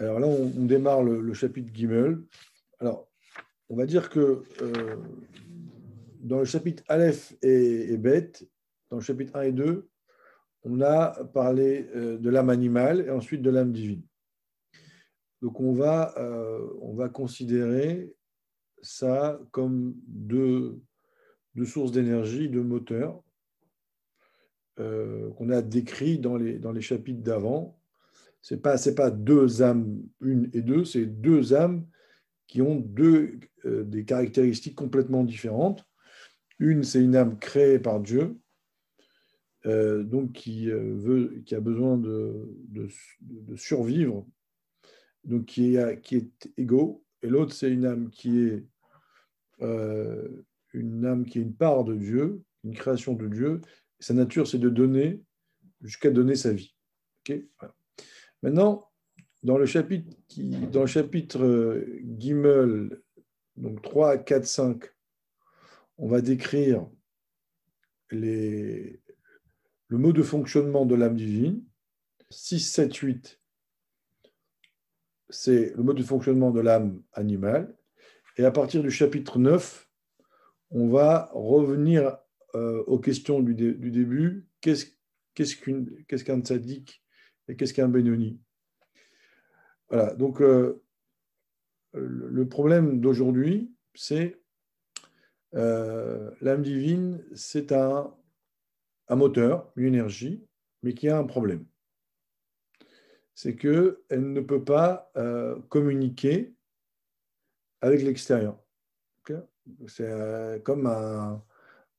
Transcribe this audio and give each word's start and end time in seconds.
Alors 0.00 0.18
là, 0.18 0.26
on, 0.26 0.64
démarre 0.64 1.02
le, 1.02 1.34
chapitre 1.34 1.70
Gimel. 1.74 2.22
Alors, 2.78 3.06
on 3.68 3.76
va 3.76 3.84
dire 3.84 4.08
que 4.08 4.44
euh, 4.62 4.96
dans 6.20 6.38
le 6.38 6.46
chapitre 6.46 6.82
Aleph 6.88 7.34
et, 7.42 7.92
et 7.92 7.98
Bet, 7.98 8.32
dans 8.88 8.96
le 8.96 9.02
chapitre 9.02 9.36
1 9.36 9.42
et 9.42 9.52
2, 9.52 9.90
on 10.62 10.80
a 10.80 11.22
parlé 11.34 11.86
euh, 11.94 12.16
de 12.16 12.30
l'âme 12.30 12.48
animale 12.48 13.02
et 13.02 13.10
ensuite 13.10 13.42
de 13.42 13.50
l'âme 13.50 13.72
divine. 13.72 14.02
Donc 15.42 15.60
on 15.60 15.74
va, 15.74 16.14
euh, 16.16 16.66
on 16.80 16.94
va 16.94 17.10
considérer 17.10 18.14
ça 18.80 19.38
comme 19.50 19.94
deux, 20.06 20.80
sources 21.66 21.92
d'énergie, 21.92 22.48
deux 22.48 22.62
moteurs 22.62 23.22
qu'on 24.76 25.50
a 25.50 25.60
décrits 25.60 26.18
dans 26.18 26.38
les 26.38 26.80
chapitres 26.80 27.20
d'avant 27.20 27.79
ce 28.42 28.54
n'est 28.54 28.60
pas, 28.94 29.10
deux 29.10 29.62
âmes, 29.62 30.02
une 30.20 30.50
et 30.52 30.62
deux, 30.62 30.84
c'est 30.84 31.06
deux 31.06 31.54
âmes 31.54 31.86
qui 32.46 32.62
ont 32.62 32.76
deux, 32.76 33.38
euh, 33.64 33.84
des 33.84 34.04
caractéristiques 34.04 34.74
complètement 34.74 35.24
différentes. 35.24 35.84
Une, 36.58 36.82
c'est 36.82 37.02
une 37.02 37.16
âme 37.16 37.38
créée 37.38 37.78
par 37.78 38.00
Dieu, 38.00 38.36
euh, 39.66 40.02
donc 40.02 40.32
qui, 40.32 40.70
euh, 40.70 41.42
qui 41.44 41.54
a 41.54 41.60
besoin 41.60 41.96
de, 41.96 42.48
de, 42.68 43.56
survivre, 43.56 44.26
donc 45.24 45.46
qui 45.46 45.76
est, 45.76 46.00
qui 46.00 46.16
est 46.16 46.50
égaux. 46.56 47.04
Et 47.22 47.28
l'autre, 47.28 47.52
c'est 47.52 47.70
une 47.70 47.84
âme 47.84 48.10
qui 48.10 48.40
est 48.40 48.64
une 50.72 51.54
part 51.54 51.84
de 51.84 51.94
Dieu, 51.94 52.42
une 52.64 52.74
création 52.74 53.14
de 53.14 53.28
Dieu. 53.28 53.60
Sa 53.98 54.14
nature, 54.14 54.46
c'est 54.46 54.58
de 54.58 54.70
donner 54.70 55.22
jusqu'à 55.82 56.10
donner 56.10 56.34
sa 56.34 56.52
vie. 56.52 56.74
Ok? 57.20 57.38
Maintenant, 58.42 58.90
dans 59.42 59.58
le 59.58 59.66
chapitre, 59.66 60.16
qui, 60.28 60.54
euh, 61.36 62.00
Gimel, 62.18 63.00
donc 63.56 63.82
3, 63.82 64.18
4, 64.18 64.46
5, 64.46 64.84
on 65.98 66.08
va 66.08 66.20
décrire 66.20 66.86
le 68.10 68.98
mode 69.90 70.16
de 70.16 70.22
fonctionnement 70.22 70.86
de 70.86 70.94
l'âme 70.94 71.16
divine. 71.16 71.64
6, 72.30 72.60
7, 72.60 72.94
8, 72.94 73.40
c'est 75.30 75.74
le 75.76 75.82
mode 75.82 75.96
de 75.96 76.02
fonctionnement 76.02 76.50
de 76.50 76.60
l'âme 76.60 77.02
animale. 77.12 77.74
Et 78.36 78.44
à 78.44 78.50
partir 78.50 78.82
du 78.82 78.90
chapitre 78.90 79.38
9, 79.38 79.88
on 80.70 80.88
va 80.88 81.30
revenir 81.32 82.18
euh, 82.54 82.82
aux 82.86 82.98
questions 82.98 83.40
du, 83.40 83.54
début. 83.54 84.46
Qu'est-ce 84.60 84.86
qu'un 85.56 86.40
qu 86.40 87.00
et 87.50 87.56
qu'est-ce 87.56 87.74
qu'un 87.74 87.88
Benoni? 87.88 88.40
Voilà, 89.88 90.14
donc 90.14 90.40
euh, 90.40 90.84
le 91.92 92.48
problème 92.48 93.00
d'aujourd'hui, 93.00 93.74
c'est 93.94 94.40
euh, 95.54 96.30
l'âme 96.40 96.62
divine, 96.62 97.24
c'est 97.34 97.72
un, 97.72 98.14
un, 99.08 99.16
moteur, 99.16 99.72
une 99.74 99.86
énergie, 99.86 100.46
mais 100.84 100.94
qui 100.94 101.08
a 101.08 101.18
un 101.18 101.24
problème. 101.24 101.66
C'est 103.34 103.56
qu'elle 103.56 103.96
ne 104.10 104.40
peut 104.40 104.62
pas 104.62 105.10
euh, 105.16 105.58
communiquer 105.68 106.54
avec 107.80 108.02
l'extérieur. 108.02 108.62
c'est 109.88 110.62
comme 110.62 110.86
un, 110.86 111.42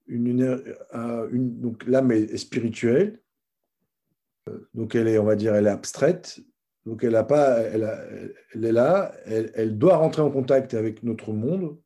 une, 0.07 0.27
une, 0.27 1.59
donc 1.59 1.85
l'âme 1.87 2.11
est 2.11 2.37
spirituelle, 2.37 3.21
donc 4.73 4.95
elle 4.95 5.07
est, 5.07 5.17
on 5.17 5.25
va 5.25 5.35
dire, 5.35 5.55
elle 5.55 5.67
est 5.67 5.71
abstraite. 5.71 6.39
Donc 6.85 7.03
elle, 7.03 7.15
a 7.15 7.23
pas, 7.23 7.59
elle, 7.59 8.35
elle 8.53 8.65
est 8.65 8.71
là, 8.71 9.13
elle, 9.25 9.77
doit 9.77 9.97
rentrer 9.97 10.21
en 10.21 10.31
contact 10.31 10.73
avec 10.73 11.03
notre 11.03 11.31
monde. 11.31 11.77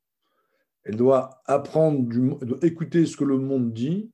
Elle 0.84 0.96
doit 0.96 1.42
apprendre, 1.46 2.08
du, 2.08 2.32
elle 2.42 2.48
doit 2.48 2.60
écouter 2.62 3.06
ce 3.06 3.18
que 3.18 3.24
le 3.24 3.38
monde 3.38 3.74
dit. 3.74 4.12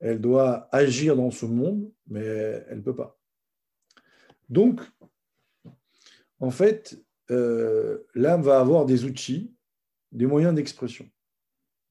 Elle 0.00 0.20
doit 0.20 0.68
agir 0.72 1.16
dans 1.16 1.30
ce 1.30 1.46
monde, 1.46 1.90
mais 2.08 2.24
elle 2.24 2.78
ne 2.78 2.82
peut 2.82 2.96
pas. 2.96 3.18
Donc, 4.50 4.82
en 6.40 6.50
fait, 6.50 7.00
euh, 7.30 8.04
l'âme 8.14 8.42
va 8.42 8.60
avoir 8.60 8.84
des 8.84 9.04
outils, 9.04 9.54
des 10.12 10.26
moyens 10.26 10.54
d'expression. 10.54 11.08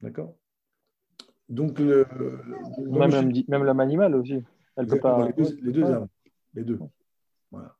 D'accord? 0.01 0.35
Donc, 1.49 1.79
le, 1.79 2.05
même, 2.87 3.31
même 3.47 3.63
l'âme 3.63 3.79
animale 3.79 4.15
aussi. 4.15 4.43
Elle 4.75 4.87
peut 4.87 4.99
pas... 4.99 5.27
Les 5.27 5.43
deux, 5.43 5.57
les 5.61 5.71
deux 5.71 5.83
âmes. 5.83 6.07
Les 6.53 6.63
deux. 6.63 6.79
Voilà. 7.51 7.75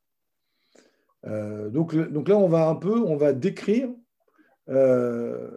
Euh, 1.26 1.70
donc, 1.70 1.96
donc 1.96 2.28
là, 2.28 2.36
on 2.36 2.48
va 2.48 2.68
un 2.68 2.74
peu, 2.74 3.00
on 3.00 3.16
va 3.16 3.32
décrire, 3.32 3.88
euh, 4.68 5.50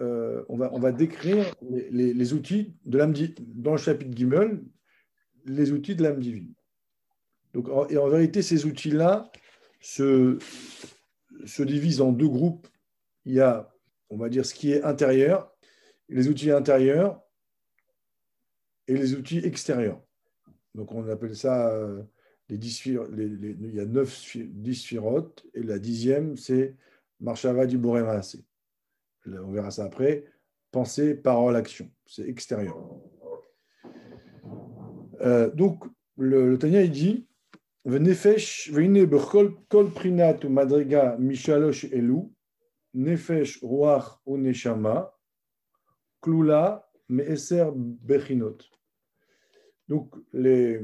euh, 0.00 0.44
on, 0.48 0.56
va, 0.56 0.72
on 0.72 0.78
va 0.78 0.92
décrire 0.92 1.46
les, 1.62 2.12
les, 2.12 2.32
outils 2.34 2.76
de 2.84 2.98
l'âme 2.98 3.14
dans 3.38 3.72
le 3.72 3.78
chapitre 3.78 4.14
Gimel, 4.14 4.62
les 5.46 5.72
outils 5.72 5.96
de 5.96 6.02
l'âme 6.02 6.20
divine. 6.20 6.52
Donc, 7.54 7.68
et 7.90 7.96
en 7.96 8.08
vérité, 8.08 8.42
ces 8.42 8.66
outils-là 8.66 9.30
se, 9.80 10.38
se 11.46 11.62
divisent 11.62 12.02
en 12.02 12.12
deux 12.12 12.28
groupes. 12.28 12.68
Il 13.24 13.32
y 13.32 13.40
a, 13.40 13.72
on 14.10 14.18
va 14.18 14.28
dire, 14.28 14.44
ce 14.44 14.54
qui 14.54 14.72
est 14.72 14.82
intérieur, 14.82 15.50
les 16.08 16.28
outils 16.28 16.50
intérieurs 16.50 17.22
et 18.86 18.94
les 18.94 19.14
outils 19.14 19.38
extérieurs. 19.38 20.00
Donc 20.76 20.92
on 20.92 21.08
appelle 21.08 21.34
ça 21.34 21.70
euh, 21.70 22.02
les 22.48 22.58
dix 22.58 22.84
les, 22.84 23.26
il 23.26 23.74
y 23.74 23.80
a 23.80 23.86
neuf 23.86 24.36
dix 24.36 24.74
sphirotes 24.74 25.44
et 25.54 25.62
la 25.62 25.78
dixième 25.78 26.36
c'est 26.36 26.76
Marshava 27.18 27.66
du 27.66 27.78
Boremase. 27.78 28.44
On 29.26 29.50
verra 29.50 29.70
ça 29.70 29.84
après. 29.84 30.24
Pensée, 30.70 31.14
parole, 31.14 31.56
action. 31.56 31.90
C'est 32.04 32.28
extérieur. 32.28 32.76
Euh, 35.22 35.50
donc 35.50 35.84
le, 36.18 36.50
le 36.50 36.58
Tanya 36.58 36.82
il 36.82 36.92
dit 36.92 37.26
Nefesh 37.86 38.70
kol 39.68 39.90
prinat 39.94 40.44
ou 40.44 40.48
madriga 40.50 41.16
mishalosh 41.18 41.84
elu 41.84 42.28
nefesh 42.92 43.62
ruach 43.62 44.20
ou 44.26 44.36
neshama 44.36 45.14
klula 46.20 46.86
me'eser 47.08 47.70
bechinot. 47.74 48.58
Donc, 49.88 50.14
les, 50.32 50.82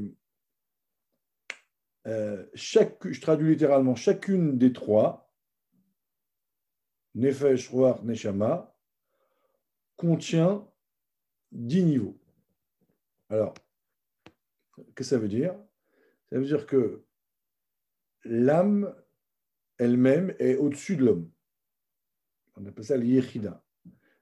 euh, 2.07 2.45
je 2.53 3.19
traduis 3.21 3.51
littéralement, 3.51 3.95
chacune 3.95 4.57
des 4.57 4.73
trois, 4.73 5.31
Nefesh, 7.15 7.69
Ruach, 7.69 8.01
Neshama, 8.03 8.75
contient 9.97 10.67
dix 11.51 11.83
niveaux. 11.83 12.19
Alors, 13.29 13.53
qu'est-ce 14.75 14.93
que 14.93 15.03
ça 15.03 15.17
veut 15.17 15.27
dire? 15.27 15.55
Ça 16.29 16.39
veut 16.39 16.45
dire 16.45 16.65
que 16.65 17.05
l'âme 18.23 18.95
elle-même 19.77 20.35
est 20.39 20.55
au-dessus 20.55 20.95
de 20.95 21.05
l'homme. 21.05 21.31
On 22.55 22.65
appelle 22.65 22.83
ça 22.83 22.97
l'Yechida. 22.97 23.63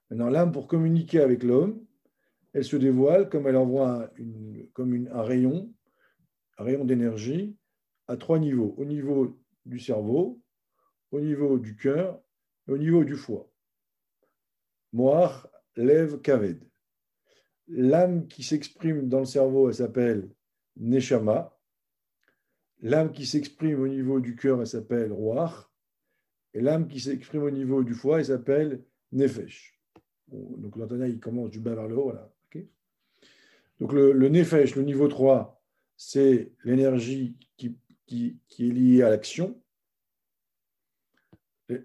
Maintenant, 0.09 0.29
l'âme, 0.29 0.51
pour 0.51 0.67
communiquer 0.67 1.21
avec 1.21 1.43
l'homme, 1.43 1.85
elle 2.53 2.65
se 2.65 2.75
dévoile 2.75 3.29
comme 3.29 3.47
elle 3.47 3.57
envoie 3.57 4.11
une, 4.17 4.67
comme 4.73 5.07
un 5.11 5.23
rayon, 5.23 5.73
un 6.57 6.63
rayon 6.63 6.85
d'énergie 6.85 7.55
à 8.07 8.17
trois 8.17 8.39
niveaux. 8.39 8.75
Au 8.77 8.85
niveau 8.85 9.39
du 9.65 9.79
cerveau, 9.79 10.41
au 11.11 11.21
niveau 11.21 11.57
du 11.57 11.75
cœur 11.75 12.21
et 12.67 12.71
au 12.71 12.77
niveau 12.77 13.03
du 13.03 13.15
foie. 13.15 13.49
Moar, 14.93 15.47
lève, 15.75 16.19
kaved. 16.21 16.63
L'âme 17.67 18.27
qui 18.27 18.43
s'exprime 18.43 19.07
dans 19.07 19.19
le 19.19 19.25
cerveau, 19.25 19.69
elle 19.69 19.75
s'appelle 19.75 20.29
Neshama. 20.75 21.57
L'âme 22.81 23.13
qui 23.13 23.25
s'exprime 23.25 23.79
au 23.79 23.87
niveau 23.87 24.19
du 24.19 24.35
cœur, 24.35 24.59
elle 24.59 24.67
s'appelle 24.67 25.13
Roar. 25.13 25.71
Et 26.53 26.59
l'âme 26.59 26.87
qui 26.87 26.99
s'exprime 26.99 27.43
au 27.43 27.51
niveau 27.51 27.83
du 27.83 27.93
foie, 27.93 28.19
elle 28.19 28.25
s'appelle 28.25 28.83
Nefesh. 29.13 29.79
Donc 30.27 30.75
l'antenne, 30.75 31.05
il 31.07 31.19
commence 31.19 31.51
du 31.51 31.59
bas 31.59 31.75
vers 31.75 31.87
le 31.87 31.97
haut. 31.97 32.11
Donc 33.81 33.93
le, 33.93 34.11
le 34.11 34.29
le 34.29 34.81
niveau 34.83 35.07
3, 35.07 35.59
c'est 35.97 36.53
l'énergie 36.63 37.35
qui, 37.57 37.75
qui, 38.05 38.39
est 38.59 38.71
liée 38.71 39.01
à 39.01 39.09
l'action. 39.09 39.59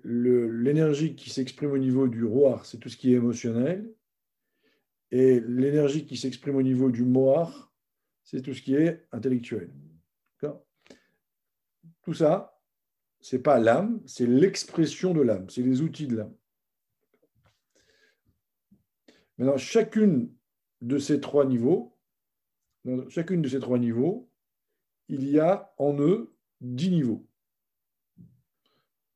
L'énergie 0.04 1.16
qui 1.16 1.30
s'exprime 1.30 1.70
au 1.70 1.78
niveau 1.78 2.06
du 2.06 2.22
roi, 2.22 2.60
c'est 2.64 2.78
tout 2.78 2.90
ce 2.90 2.98
qui 2.98 3.14
est 3.14 3.16
émotionnel. 3.16 3.90
Et 5.10 5.40
l'énergie 5.40 6.04
qui 6.04 6.18
s'exprime 6.18 6.56
au 6.56 6.62
niveau 6.62 6.90
du 6.90 7.02
moar, 7.02 7.72
c'est 8.24 8.42
tout 8.42 8.52
ce 8.52 8.60
qui 8.60 8.74
est 8.74 9.06
intellectuel. 9.10 9.72
Tout 12.02 12.14
ça, 12.14 12.60
ce 13.20 13.36
n'est 13.36 13.42
pas 13.42 13.58
l'âme, 13.58 14.02
c'est 14.06 14.26
l'expression 14.26 15.14
de 15.14 15.22
l'âme, 15.22 15.48
c'est 15.48 15.62
les 15.62 15.80
outils 15.80 16.06
de 16.06 16.16
l'âme. 16.16 16.36
Maintenant, 19.38 19.56
chacune 19.56 20.30
de 20.82 20.98
ces 20.98 21.20
trois 21.20 21.46
niveaux, 21.46 21.96
dans 22.84 23.08
chacune 23.08 23.42
de 23.42 23.48
ces 23.48 23.60
trois 23.60 23.78
niveaux, 23.78 24.28
il 25.08 25.28
y 25.28 25.38
a 25.38 25.72
en 25.78 25.98
eux 26.00 26.34
dix 26.60 26.90
niveaux. 26.90 27.26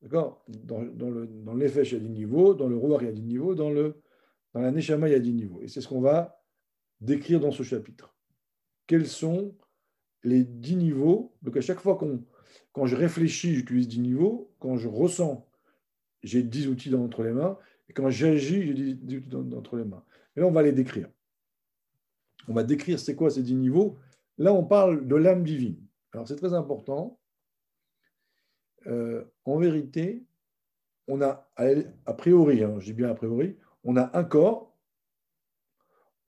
D'accord? 0.02 0.44
Dans, 0.48 0.82
dans, 0.82 1.58
il 1.58 1.62
y 1.62 1.78
a 1.94 1.98
10 1.98 2.08
niveaux, 2.08 2.54
dans 2.54 2.68
le 2.68 2.76
Ruach, 2.76 3.02
il 3.02 3.06
y 3.06 3.08
a 3.08 3.12
10 3.12 3.22
niveaux, 3.22 3.54
dans, 3.54 3.70
le, 3.70 4.00
dans 4.54 4.60
la 4.60 4.70
Neshama, 4.70 5.08
il 5.08 5.12
y 5.12 5.14
a 5.14 5.20
10 5.20 5.32
niveaux. 5.34 5.60
Et 5.60 5.68
c'est 5.68 5.80
ce 5.80 5.88
qu'on 5.88 6.00
va 6.00 6.42
décrire 7.00 7.38
dans 7.38 7.52
ce 7.52 7.62
chapitre. 7.62 8.14
Quels 8.86 9.06
sont 9.06 9.54
les 10.24 10.42
10 10.42 10.76
niveaux? 10.76 11.36
Donc, 11.42 11.56
à 11.56 11.60
chaque 11.60 11.80
fois 11.80 11.96
qu'on 11.96 12.24
quand 12.72 12.86
je 12.86 12.96
réfléchis, 12.96 13.54
j'utilise 13.54 13.88
10 13.88 14.00
niveaux. 14.00 14.54
Quand 14.58 14.76
je 14.76 14.88
ressens, 14.88 15.48
j'ai 16.22 16.42
10 16.42 16.68
outils 16.68 16.94
entre 16.94 17.22
les 17.22 17.32
mains. 17.32 17.58
Et 17.88 17.92
quand 17.92 18.08
j'agis, 18.10 18.62
j'ai 18.62 18.94
10 18.94 19.16
outils 19.16 19.36
entre 19.36 19.76
les 19.76 19.84
mains. 19.84 20.04
Et 20.36 20.40
là, 20.40 20.46
on 20.46 20.52
va 20.52 20.62
les 20.62 20.72
décrire. 20.72 21.08
On 22.48 22.54
va 22.54 22.62
décrire 22.62 22.98
c'est 22.98 23.14
quoi 23.14 23.30
ces 23.30 23.42
10 23.42 23.54
niveaux. 23.54 23.98
Là, 24.38 24.52
on 24.52 24.64
parle 24.64 25.06
de 25.06 25.16
l'âme 25.16 25.44
divine. 25.44 25.76
Alors, 26.12 26.26
c'est 26.26 26.36
très 26.36 26.54
important. 26.54 27.18
Euh, 28.86 29.24
en 29.44 29.58
vérité, 29.58 30.24
on 31.06 31.20
a, 31.20 31.50
a 32.06 32.14
priori, 32.14 32.62
hein, 32.62 32.76
je 32.78 32.86
dis 32.86 32.92
bien 32.92 33.10
a 33.10 33.14
priori, 33.14 33.56
on 33.84 33.96
a 33.96 34.16
un 34.16 34.24
corps, 34.24 34.76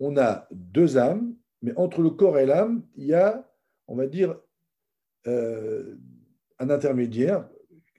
on 0.01 0.17
a 0.17 0.49
deux 0.51 0.99
âmes, 0.99 1.35
mais 1.63 1.73
entre 1.77 2.03
le 2.03 2.11
corps 2.11 2.39
et 2.39 2.47
l'âme, 2.47 2.85
il 2.97 3.07
y 3.07 3.15
a, 3.15 3.49
on 3.87 3.95
va 3.95 4.07
dire, 4.07 4.39
euh, 5.27 5.97
un 6.59 6.71
intermédiaire, 6.71 7.49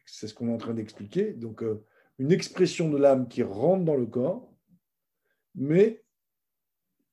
c'est 0.05 0.27
ce 0.27 0.33
qu'on 0.33 0.49
est 0.49 0.53
en 0.53 0.57
train 0.57 0.73
d'expliquer, 0.73 1.33
donc 1.33 1.63
euh, 1.63 1.83
une 2.19 2.31
expression 2.31 2.89
de 2.89 2.97
l'âme 2.97 3.27
qui 3.27 3.41
rentre 3.41 3.85
dans 3.85 3.95
le 3.95 4.05
corps, 4.05 4.53
mais 5.55 6.02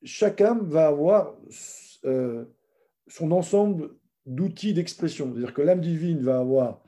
chaque 0.02 0.40
âme 0.40 0.66
va 0.66 0.86
avoir 0.86 1.36
euh, 2.04 2.44
son 3.08 3.32
ensemble 3.32 3.90
d'outils 4.26 4.74
d'expression. 4.74 5.32
C'est-à-dire 5.32 5.54
que 5.54 5.62
l'âme 5.62 5.80
divine 5.80 6.22
va 6.22 6.38
avoir 6.38 6.82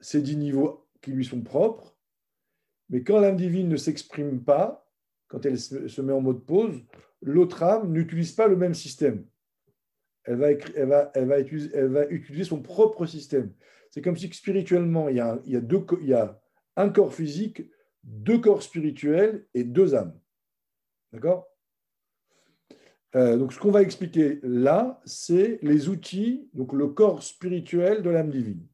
ses 0.00 0.22
dix 0.22 0.36
niveaux 0.36 0.88
qui 1.00 1.12
lui 1.12 1.24
sont 1.24 1.42
propres, 1.42 1.96
mais 2.88 3.02
quand 3.02 3.20
l'âme 3.20 3.36
divine 3.36 3.68
ne 3.68 3.76
s'exprime 3.76 4.42
pas, 4.42 4.88
quand 5.28 5.44
elle 5.44 5.58
se 5.58 6.00
met 6.00 6.12
en 6.12 6.20
mode 6.20 6.44
pause, 6.44 6.82
l'autre 7.20 7.62
âme 7.62 7.92
n'utilise 7.92 8.32
pas 8.32 8.46
le 8.46 8.56
même 8.56 8.74
système. 8.74 9.26
Elle 10.24 10.36
va, 10.36 11.40
utiliser, 11.40 12.44
son 12.44 12.60
propre 12.60 13.06
système. 13.06 13.52
C'est 13.90 14.02
comme 14.02 14.16
si 14.16 14.30
spirituellement, 14.32 15.06
a, 15.06 15.38
il 15.46 16.06
y 16.06 16.14
a 16.14 16.40
un 16.76 16.88
corps 16.90 17.14
physique, 17.14 17.62
deux 18.04 18.38
corps 18.38 18.62
spirituels 18.62 19.46
et 19.54 19.64
deux 19.64 19.94
âmes. 19.94 20.18
D'accord? 21.12 21.47
Euh, 23.16 23.38
donc, 23.38 23.52
ce 23.52 23.58
qu'on 23.58 23.70
va 23.70 23.82
expliquer 23.82 24.38
là, 24.42 25.00
c'est 25.04 25.58
les 25.62 25.88
outils, 25.88 26.48
donc 26.52 26.72
le 26.72 26.88
corps 26.88 27.22
spirituel 27.22 28.02
de 28.02 28.10
l'âme 28.10 28.30
divine. 28.30 28.66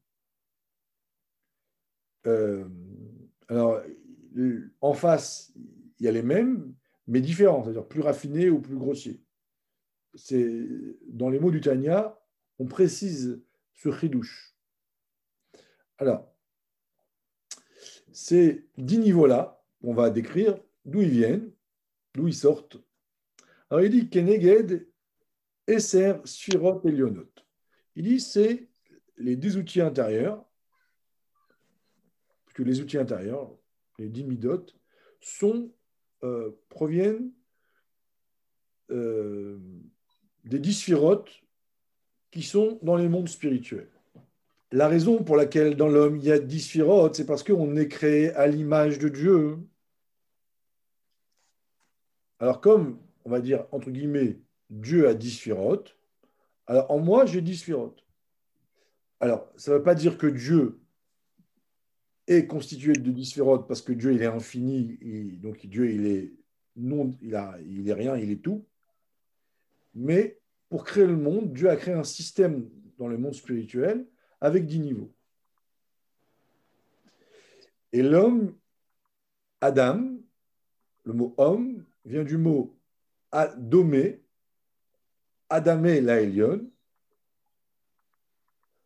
Euh, 2.27 2.67
alors, 3.47 3.81
en 4.81 4.93
face, 4.93 5.53
il 5.99 6.05
y 6.05 6.09
a 6.09 6.11
les 6.11 6.23
mêmes, 6.23 6.73
mais 7.07 7.21
différents, 7.21 7.63
c'est-à-dire 7.63 7.87
plus 7.87 8.01
raffinés 8.01 8.49
ou 8.49 8.59
plus 8.59 8.75
grossiers. 8.75 9.21
C'est 10.15 10.67
dans 11.07 11.29
les 11.29 11.39
mots 11.39 11.51
du 11.51 11.61
Tanya, 11.61 12.19
on 12.59 12.65
précise 12.65 13.41
ce 13.73 13.91
chidouche. 13.91 14.55
Alors, 15.97 16.29
ces 18.11 18.67
dix 18.77 18.97
niveaux-là, 18.97 19.63
on 19.81 19.93
va 19.93 20.09
décrire 20.09 20.57
d'où 20.83 21.01
ils 21.01 21.09
viennent, 21.09 21.51
d'où 22.13 22.27
ils 22.27 22.33
sortent. 22.33 22.77
Alors, 23.69 23.83
il 23.83 23.91
dit 23.91 24.09
Keneged, 24.09 24.87
Esser, 25.67 26.15
Sphirot 26.25 26.81
et 26.85 26.91
Lionot. 26.91 27.29
Il 27.95 28.03
dit 28.03 28.19
c'est 28.19 28.67
les 29.17 29.35
dix 29.35 29.57
outils 29.57 29.81
intérieurs, 29.81 30.45
que 32.53 32.63
les 32.63 32.79
outils 32.79 32.97
intérieurs, 32.97 33.51
les 33.99 34.09
dix 34.09 34.23
midot, 34.23 34.65
sont, 35.19 35.71
euh, 36.23 36.51
proviennent 36.69 37.31
euh, 38.91 39.57
des 40.43 40.59
dix 40.59 40.73
sphirotes 40.73 41.41
qui 42.31 42.43
sont 42.43 42.79
dans 42.81 42.95
les 42.95 43.09
mondes 43.09 43.29
spirituels. 43.29 43.89
La 44.71 44.87
raison 44.87 45.23
pour 45.23 45.37
laquelle 45.37 45.75
dans 45.75 45.87
l'homme 45.87 46.17
il 46.17 46.25
y 46.25 46.31
a 46.31 46.39
dix 46.39 46.61
sphirotes, 46.61 47.15
c'est 47.15 47.25
parce 47.25 47.43
qu'on 47.43 47.75
est 47.77 47.87
créé 47.87 48.31
à 48.31 48.47
l'image 48.47 48.99
de 48.99 49.09
Dieu. 49.09 49.57
Alors 52.39 52.61
comme, 52.61 52.99
on 53.25 53.31
va 53.31 53.41
dire, 53.41 53.65
entre 53.71 53.91
guillemets, 53.91 54.39
Dieu 54.69 55.07
a 55.07 55.13
dix 55.13 55.31
sphirotes, 55.31 55.97
alors 56.67 56.89
en 56.89 56.99
moi, 56.99 57.25
j'ai 57.25 57.41
dix 57.41 57.57
sphirotes. 57.57 58.03
Alors, 59.19 59.51
ça 59.55 59.71
ne 59.71 59.77
veut 59.77 59.83
pas 59.83 59.95
dire 59.95 60.17
que 60.17 60.27
Dieu 60.27 60.79
est 62.27 62.47
constitué 62.47 62.93
de 62.93 63.11
dix 63.11 63.25
sphirotes 63.25 63.67
parce 63.67 63.81
que 63.81 63.93
Dieu, 63.93 64.13
il 64.13 64.21
est 64.21 64.27
infini, 64.27 64.97
donc 65.41 65.65
Dieu, 65.65 65.91
il 65.91 66.05
est, 66.07 66.33
non, 66.75 67.11
il, 67.21 67.35
a, 67.35 67.57
il 67.65 67.87
est 67.89 67.93
rien, 67.93 68.17
il 68.17 68.31
est 68.31 68.41
tout. 68.41 68.65
Mais 69.93 70.39
pour 70.69 70.83
créer 70.83 71.05
le 71.05 71.15
monde, 71.15 71.53
Dieu 71.53 71.69
a 71.69 71.75
créé 71.75 71.93
un 71.93 72.03
système 72.03 72.69
dans 72.97 73.07
le 73.07 73.17
monde 73.17 73.33
spirituel 73.33 74.05
avec 74.41 74.65
dix 74.65 74.79
niveaux. 74.79 75.11
Et 77.93 78.01
l'homme, 78.01 78.55
Adam, 79.61 80.17
le 81.03 81.13
mot 81.13 81.33
homme 81.37 81.85
vient 82.03 82.23
du 82.23 82.37
mot 82.37 82.75
domé, 83.57 84.21
Adamé 85.49 86.01
laelion. 86.01 86.67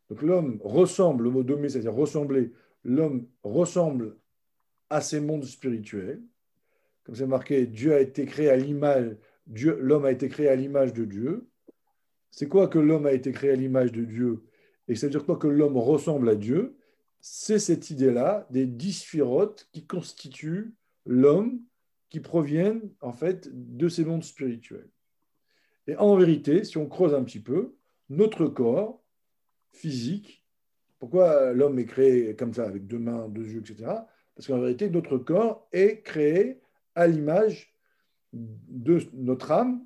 Donc 0.09 0.21
l'homme 0.21 0.59
ressemble, 0.63 1.25
le 1.25 1.29
mot 1.29 1.43
domé, 1.43 1.69
c'est-à-dire 1.69 1.93
ressembler, 1.93 2.51
l'homme 2.83 3.27
ressemble 3.43 4.17
à 4.89 5.01
ces 5.01 5.19
mondes 5.19 5.45
spirituels. 5.45 6.21
Comme 7.03 7.15
c'est 7.15 7.27
marqué, 7.27 7.65
Dieu 7.65 7.93
a 7.93 7.99
été 7.99 8.25
créé 8.25 8.49
à 8.49 8.57
l'image, 8.57 9.15
l'homme 9.47 10.05
a 10.05 10.11
été 10.11 10.27
créé 10.29 10.49
à 10.49 10.55
l'image 10.55 10.93
de 10.93 11.05
Dieu. 11.05 11.47
C'est 12.31 12.47
quoi 12.47 12.67
que 12.67 12.79
l'homme 12.79 13.05
a 13.05 13.13
été 13.13 13.31
créé 13.31 13.51
à 13.51 13.55
l'image 13.55 13.91
de 13.91 14.03
Dieu? 14.03 14.43
Et 14.87 14.95
ça 14.95 15.07
veut 15.07 15.11
dire 15.11 15.25
quoi 15.25 15.37
que 15.37 15.47
l'homme 15.47 15.77
ressemble 15.77 16.29
à 16.29 16.35
Dieu? 16.35 16.75
C'est 17.21 17.59
cette 17.59 17.89
idée-là 17.89 18.47
des 18.49 18.65
dix 18.65 19.05
qui 19.71 19.85
constituent 19.85 20.73
l'homme 21.05 21.61
qui 22.09 22.19
proviennent 22.19 22.89
en 23.01 23.13
fait 23.13 23.49
de 23.51 23.87
ces 23.89 24.05
mondes 24.05 24.23
spirituels. 24.23 24.89
Et 25.87 25.95
en 25.95 26.15
vérité, 26.15 26.63
si 26.63 26.77
on 26.77 26.87
creuse 26.87 27.13
un 27.13 27.23
petit 27.23 27.39
peu, 27.39 27.75
notre 28.09 28.47
corps 28.47 29.03
physique, 29.71 30.45
pourquoi 30.99 31.53
l'homme 31.53 31.79
est 31.79 31.85
créé 31.85 32.35
comme 32.35 32.53
ça, 32.53 32.65
avec 32.65 32.87
deux 32.87 32.99
mains, 32.99 33.27
deux 33.29 33.45
yeux, 33.45 33.61
etc. 33.61 33.91
Parce 34.35 34.47
qu'en 34.47 34.59
vérité, 34.59 34.89
notre 34.89 35.17
corps 35.17 35.67
est 35.71 36.01
créé 36.01 36.61
à 36.95 37.07
l'image 37.07 37.73
de 38.33 38.99
notre 39.13 39.51
âme 39.51 39.85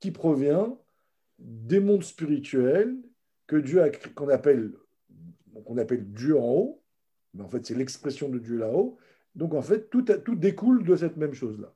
qui 0.00 0.10
provient 0.10 0.78
des 1.38 1.80
mondes 1.80 2.02
spirituels 2.02 2.96
que 3.46 3.56
Dieu 3.56 3.82
qu'on 4.14 4.28
appelle 4.28 4.72
qu'on 5.64 5.78
appelle 5.78 6.12
Dieu 6.12 6.38
en 6.38 6.48
haut, 6.48 6.82
mais 7.34 7.42
en 7.42 7.48
fait 7.48 7.66
c'est 7.66 7.74
l'expression 7.74 8.28
de 8.28 8.38
Dieu 8.38 8.56
là-haut. 8.56 8.98
Donc 9.34 9.54
en 9.54 9.62
fait 9.62 9.88
tout, 9.90 10.02
découle 10.34 10.84
de 10.84 10.96
cette 10.96 11.16
même 11.16 11.34
chose-là. 11.34 11.74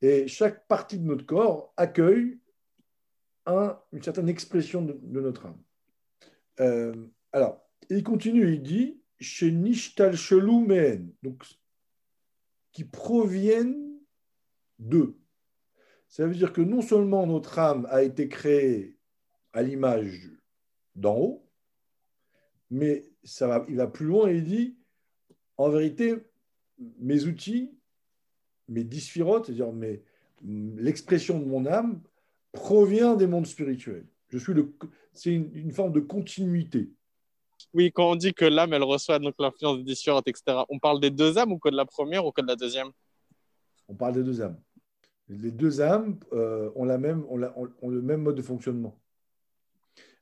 Et 0.00 0.26
chaque 0.26 0.66
partie 0.66 0.98
de 0.98 1.04
notre 1.04 1.26
corps 1.26 1.72
accueille 1.76 2.38
un, 3.46 3.78
une 3.92 4.02
certaine 4.02 4.28
expression 4.28 4.82
de, 4.82 5.20
notre 5.20 5.46
âme. 5.46 5.62
Euh, 6.60 6.94
alors, 7.32 7.64
il 7.88 8.02
continue, 8.02 8.52
il 8.54 8.62
dit 8.62 9.00
chez 9.20 9.52
Nishtal 9.52 10.16
donc 11.22 11.44
qui 12.72 12.84
proviennent 12.84 14.00
deux. 14.78 15.16
Ça 16.08 16.26
veut 16.26 16.34
dire 16.34 16.52
que 16.52 16.60
non 16.60 16.82
seulement 16.82 17.26
notre 17.26 17.58
âme 17.58 17.86
a 17.90 18.02
été 18.02 18.28
créée 18.28 18.98
à 19.52 19.62
l'image 19.62 20.30
d'en 20.94 21.16
haut, 21.16 21.48
mais 22.70 23.04
ça 23.22 23.46
va, 23.46 23.64
il 23.68 23.76
va 23.76 23.86
plus 23.86 24.06
loin 24.06 24.28
et 24.28 24.36
il 24.36 24.44
dit, 24.44 24.78
en 25.56 25.70
vérité, 25.70 26.16
mes 26.98 27.24
outils, 27.24 27.70
mes 28.68 28.84
dysphirotes, 28.84 29.46
c'est-à-dire 29.46 29.72
l'expression 30.42 31.38
de 31.38 31.44
mon 31.44 31.66
âme, 31.66 32.00
provient 32.52 33.14
des 33.14 33.26
mondes 33.26 33.46
spirituels. 33.46 34.06
Je 34.28 34.38
suis 34.38 34.54
le, 34.54 34.74
c'est 35.12 35.32
une, 35.32 35.72
forme 35.72 35.92
de 35.92 36.00
continuité. 36.00 36.90
Oui, 37.74 37.92
quand 37.92 38.10
on 38.10 38.16
dit 38.16 38.34
que 38.34 38.44
l'âme, 38.44 38.72
elle 38.72 38.82
reçoit 38.82 39.18
donc 39.18 39.34
l'influence 39.38 39.78
des 39.78 39.84
dysphirotes, 39.84 40.26
etc., 40.26 40.58
on 40.68 40.78
parle 40.78 41.00
des 41.00 41.10
deux 41.10 41.38
âmes 41.38 41.52
ou 41.52 41.58
que 41.58 41.68
de 41.68 41.76
la 41.76 41.84
première 41.84 42.26
ou 42.26 42.32
que 42.32 42.40
de 42.40 42.46
la 42.46 42.56
deuxième? 42.56 42.88
On 43.88 43.94
parle 43.94 44.14
des 44.14 44.22
deux 44.22 44.40
âmes. 44.40 44.58
Les 45.28 45.50
deux 45.50 45.80
âmes 45.80 46.18
euh, 46.32 46.70
ont, 46.74 46.84
la 46.84 46.98
même, 46.98 47.24
ont, 47.28 47.36
le 47.88 48.02
même 48.02 48.22
mode 48.22 48.36
de 48.36 48.42
fonctionnement. 48.42 48.98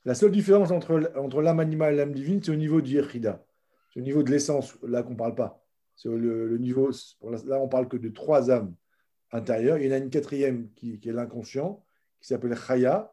La 0.05 0.15
seule 0.15 0.31
différence 0.31 0.71
entre, 0.71 1.13
entre 1.17 1.43
l'âme 1.43 1.61
animale 1.61 1.95
et 1.95 1.97
l'âme 1.97 2.13
divine, 2.13 2.43
c'est 2.43 2.53
au 2.53 2.57
niveau 2.57 2.81
du 2.81 2.99
C'est 2.99 4.01
au 4.01 4.03
niveau 4.03 4.23
de 4.23 4.31
l'essence, 4.31 4.77
là 4.83 5.03
qu'on 5.03 5.13
ne 5.13 5.17
parle 5.17 5.35
pas. 5.35 5.65
C'est 6.01 6.09
le, 6.09 6.57
niveau, 6.57 6.91
là 7.23 7.61
on 7.61 7.69
parle 7.69 7.87
que 7.87 7.99
de 7.99 8.09
trois 8.09 8.51
âmes 8.51 8.75
intérieures. 9.33 9.77
Il 9.77 9.87
y 9.87 9.91
en 9.91 9.93
a 9.93 9.99
une 9.99 10.09
quatrième 10.09 10.73
qui, 10.73 10.95
est 10.95 11.13
l'inconscient, 11.13 11.85
qui 12.23 12.29
s'appelle 12.29 12.57
Chaya, 12.57 13.13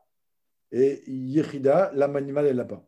et 0.71 1.03
Yechida, 1.05 1.91
l'âme 1.93 2.15
animale, 2.15 2.45
elle 2.45 2.55
n'a 2.55 2.63
pas. 2.63 2.87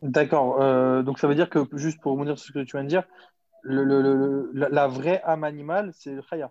D'accord. 0.00 0.62
Euh, 0.62 1.02
donc 1.02 1.18
ça 1.18 1.28
veut 1.28 1.34
dire 1.34 1.50
que, 1.50 1.58
juste 1.74 2.00
pour 2.00 2.12
revenir 2.12 2.38
sur 2.38 2.46
ce 2.46 2.52
que 2.52 2.60
tu 2.60 2.78
viens 2.78 2.84
de 2.84 2.88
dire, 2.88 3.06
le, 3.60 4.50
la, 4.54 4.86
vraie 4.86 5.20
âme 5.22 5.44
animale, 5.44 5.92
c'est 5.92 6.22
chaya. 6.22 6.50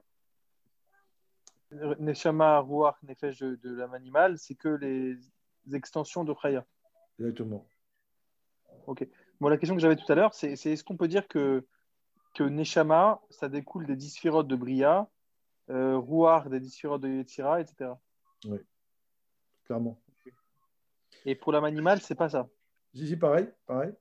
Neshama, 1.71 2.59
Ruach, 2.59 3.01
Nefesh 3.01 3.39
de, 3.39 3.55
de 3.55 3.75
l'âme 3.75 3.95
animale, 3.95 4.37
c'est 4.37 4.53
que 4.53 4.69
les 4.69 5.17
extensions 5.73 6.23
de 6.23 6.35
chaya. 6.39 6.63
Exactement. 7.17 7.65
Ok. 8.85 9.07
Bon, 9.41 9.47
la 9.49 9.57
question 9.57 9.73
que 9.73 9.81
j'avais 9.81 9.95
tout 9.95 10.11
à 10.11 10.13
l'heure, 10.13 10.35
c'est 10.35 10.51
est-ce 10.51 10.83
qu'on 10.83 10.97
peut 10.97 11.07
dire 11.07 11.27
que, 11.27 11.65
que 12.37 12.43
Neshama, 12.43 13.19
ça 13.31 13.49
découle 13.49 13.87
des 13.87 13.95
dix 13.95 14.21
de 14.23 14.55
Bria, 14.55 15.09
euh, 15.71 15.97
Ruach 15.97 16.47
des 16.47 16.59
dix 16.59 16.79
de 16.83 17.07
Yetzira, 17.07 17.61
etc. 17.61 17.89
Oui, 18.45 18.59
clairement. 19.65 19.99
Et 21.25 21.33
pour 21.33 21.51
l'âme 21.51 21.63
animale, 21.63 21.99
c'est 21.99 22.13
pas 22.13 22.29
ça. 22.29 22.47
Si, 22.93 23.07
si, 23.07 23.17
pareil, 23.17 23.49
pareil. 23.65 23.91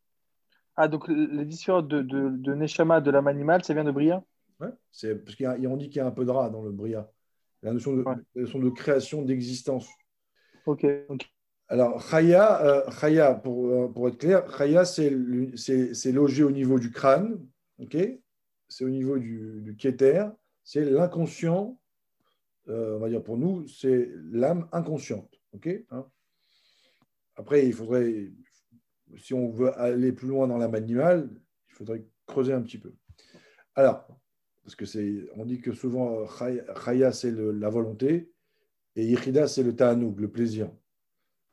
Ah, 0.77 0.87
donc 0.87 1.09
les 1.09 1.47
dix 1.47 1.67
de, 1.67 2.03
de, 2.03 2.29
de 2.29 2.55
Neshama 2.55 3.01
de 3.01 3.11
l'âme 3.11 3.27
animale, 3.27 3.65
ça 3.65 3.73
vient 3.73 3.85
de 3.85 3.91
Bria? 3.91 4.23
C'est 4.93 5.15
parce 5.25 5.37
qu'on 5.37 5.77
dit 5.77 5.89
qu'il 5.89 5.97
y 5.97 6.01
a 6.01 6.07
un 6.07 6.11
peu 6.11 6.27
de 6.27 6.31
rat 6.31 6.51
dans 6.51 6.63
le 6.63 6.73
Bria. 6.73 7.11
La 7.63 7.73
notion 7.73 7.97
de, 7.97 8.05
la 8.05 8.17
notion 8.35 8.59
de 8.59 8.69
création, 8.69 9.23
d'existence. 9.23 9.89
Ok, 10.67 10.87
ok. 11.09 11.27
Alors, 11.69 12.03
Chaya, 12.03 12.63
euh, 12.63 13.35
pour, 13.35 13.67
euh, 13.67 13.89
pour, 13.89 14.09
être 14.09 14.19
clair, 14.19 14.45
Chaya, 14.57 14.85
c'est 14.85 16.13
logé 16.13 16.45
au 16.45 16.51
niveau 16.51 16.79
du 16.79 16.91
crâne, 16.91 17.41
ok? 17.79 17.97
C'est 18.69 18.85
au 18.85 18.91
niveau 18.91 19.19
du, 19.19 19.61
du 19.63 19.77
c'est 20.63 20.85
l'inconscient, 20.85 21.79
euh, 22.69 22.97
on 22.97 22.99
va 22.99 23.09
dire 23.09 23.23
pour 23.23 23.39
nous, 23.39 23.67
c'est 23.69 24.11
l'âme 24.33 24.69
inconsciente. 24.73 25.41
hein. 25.91 26.07
Après, 27.37 27.67
il 27.67 27.73
faudrait, 27.73 28.33
si 29.17 29.35
on 29.35 29.51
veut 29.51 29.73
aller 29.79 30.13
plus 30.13 30.29
loin 30.29 30.49
dans 30.49 30.59
l'âme 30.59 30.75
animale, 30.75 31.31
il 31.69 31.75
faudrait 31.75 32.05
creuser 32.27 32.53
un 32.53 32.63
petit 32.63 32.79
peu. 32.79 32.95
Alors, 33.75 34.09
parce 34.65 34.75
que 34.75 34.87
c'est, 34.87 35.29
on 35.37 35.45
dit 35.45 35.61
que 35.61 35.73
souvent, 35.73 36.27
Chaya, 36.27 37.13
c'est 37.13 37.31
la 37.31 37.69
volonté, 37.69 38.33
et 38.97 39.05
Yichida, 39.05 39.47
c'est 39.47 39.63
le 39.63 39.77
ta'anoug, 39.77 40.19
le 40.19 40.31
plaisir. 40.31 40.73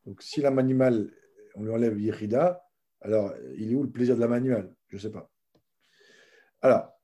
Donc, 0.06 0.22
si 0.22 0.42
l'âme 0.42 0.58
animale, 0.58 1.12
on 1.56 1.64
lui 1.64 1.72
enlève 1.72 2.00
Yechida, 2.00 2.64
alors 3.02 3.34
il 3.58 3.72
est 3.72 3.76
où 3.76 3.84
le 3.84 3.92
plaisir 3.92 4.16
de 4.16 4.22
l'âme 4.22 4.34
animale? 4.34 4.74
Je 4.88 4.96
ne 4.96 5.02
sais 5.02 5.12
pas. 5.12 5.30
Alors, 6.62 6.98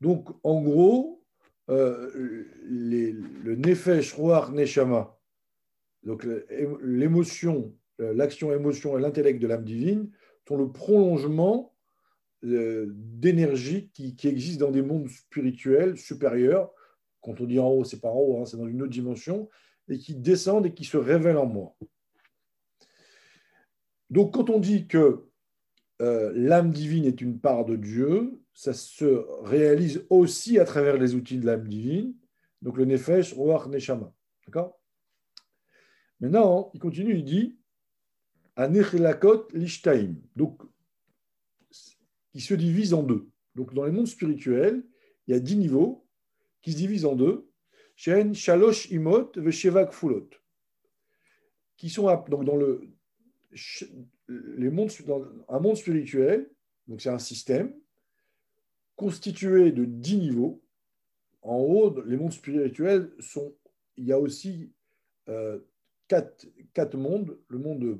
donc 0.00 0.28
en 0.42 0.62
gros, 0.62 1.22
euh, 1.70 2.46
le 2.62 3.54
Nefesh, 3.56 4.14
Ruach, 4.14 4.50
Neshama, 4.50 5.18
donc 6.02 6.26
l'émotion, 6.82 7.74
l'action, 7.98 8.52
émotion 8.52 8.98
et 8.98 9.00
l'intellect 9.00 9.40
de 9.40 9.46
l'âme 9.46 9.64
divine 9.64 10.10
sont 10.46 10.56
le 10.56 10.70
prolongement 10.70 11.74
euh, 12.44 12.86
d'énergie 12.94 13.90
qui, 13.94 14.16
qui 14.16 14.28
existe 14.28 14.60
dans 14.60 14.70
des 14.70 14.82
mondes 14.82 15.08
spirituels 15.08 15.96
supérieurs. 15.96 16.70
Quand 17.22 17.40
on 17.40 17.46
dit 17.46 17.58
en 17.58 17.68
haut, 17.68 17.84
c'est 17.84 18.00
pas 18.00 18.10
en 18.10 18.18
haut, 18.18 18.38
hein, 18.38 18.44
c'est 18.44 18.58
dans 18.58 18.66
une 18.66 18.82
autre 18.82 18.92
dimension 18.92 19.48
et 19.88 19.98
qui 19.98 20.14
descendent 20.14 20.66
et 20.66 20.74
qui 20.74 20.84
se 20.84 20.98
révèlent 20.98 21.38
en 21.38 21.46
moi. 21.46 21.74
Donc 24.10 24.34
quand 24.34 24.50
on 24.50 24.58
dit 24.58 24.86
que 24.86 25.26
euh, 26.04 26.32
l'âme 26.34 26.70
divine 26.70 27.06
est 27.06 27.20
une 27.20 27.38
part 27.40 27.64
de 27.64 27.76
Dieu, 27.76 28.38
ça 28.52 28.72
se 28.72 29.24
réalise 29.42 30.04
aussi 30.10 30.58
à 30.58 30.64
travers 30.64 30.98
les 30.98 31.14
outils 31.14 31.38
de 31.38 31.46
l'âme 31.46 31.66
divine, 31.66 32.14
donc 32.62 32.76
le 32.76 32.84
Nefesh, 32.84 33.32
Ruach, 33.32 33.66
Neshama. 33.68 34.12
D'accord? 34.46 34.78
Maintenant, 36.20 36.70
il 36.74 36.80
continue, 36.80 37.14
il 37.14 37.24
dit 37.24 37.58
Anechelakot 38.56 39.48
Lishtaim, 39.52 40.16
donc 40.36 40.62
qui 42.32 42.40
se 42.40 42.54
divise 42.54 42.94
en 42.94 43.02
deux. 43.02 43.28
Donc 43.54 43.72
dans 43.74 43.84
les 43.84 43.92
mondes 43.92 44.06
spirituels, 44.06 44.84
il 45.26 45.34
y 45.34 45.36
a 45.36 45.40
dix 45.40 45.56
niveaux 45.56 46.06
qui 46.62 46.72
se 46.72 46.76
divisent 46.76 47.06
en 47.06 47.16
deux. 47.16 47.48
Shen 47.96 48.34
Shalosh 48.34 48.90
Imot 48.90 49.32
Veshevak 49.36 49.92
Fulot, 49.92 50.28
qui 51.76 51.88
sont 51.88 52.06
donc 52.28 52.44
dans 52.44 52.56
le 52.56 52.90
les 54.28 54.70
mondes, 54.70 54.90
un 55.48 55.60
monde 55.60 55.76
spirituel, 55.76 56.48
donc 56.86 57.00
c'est 57.00 57.10
un 57.10 57.18
système 57.18 57.74
constitué 58.96 59.72
de 59.72 59.84
dix 59.84 60.18
niveaux. 60.18 60.62
En 61.42 61.56
haut, 61.56 62.02
les 62.06 62.16
mondes 62.16 62.32
spirituels 62.32 63.12
sont, 63.18 63.54
il 63.96 64.06
y 64.06 64.12
a 64.12 64.18
aussi 64.18 64.72
euh, 65.28 65.58
quatre, 66.08 66.96
mondes, 66.96 67.38
le 67.48 67.58
monde 67.58 67.80
de 67.80 67.98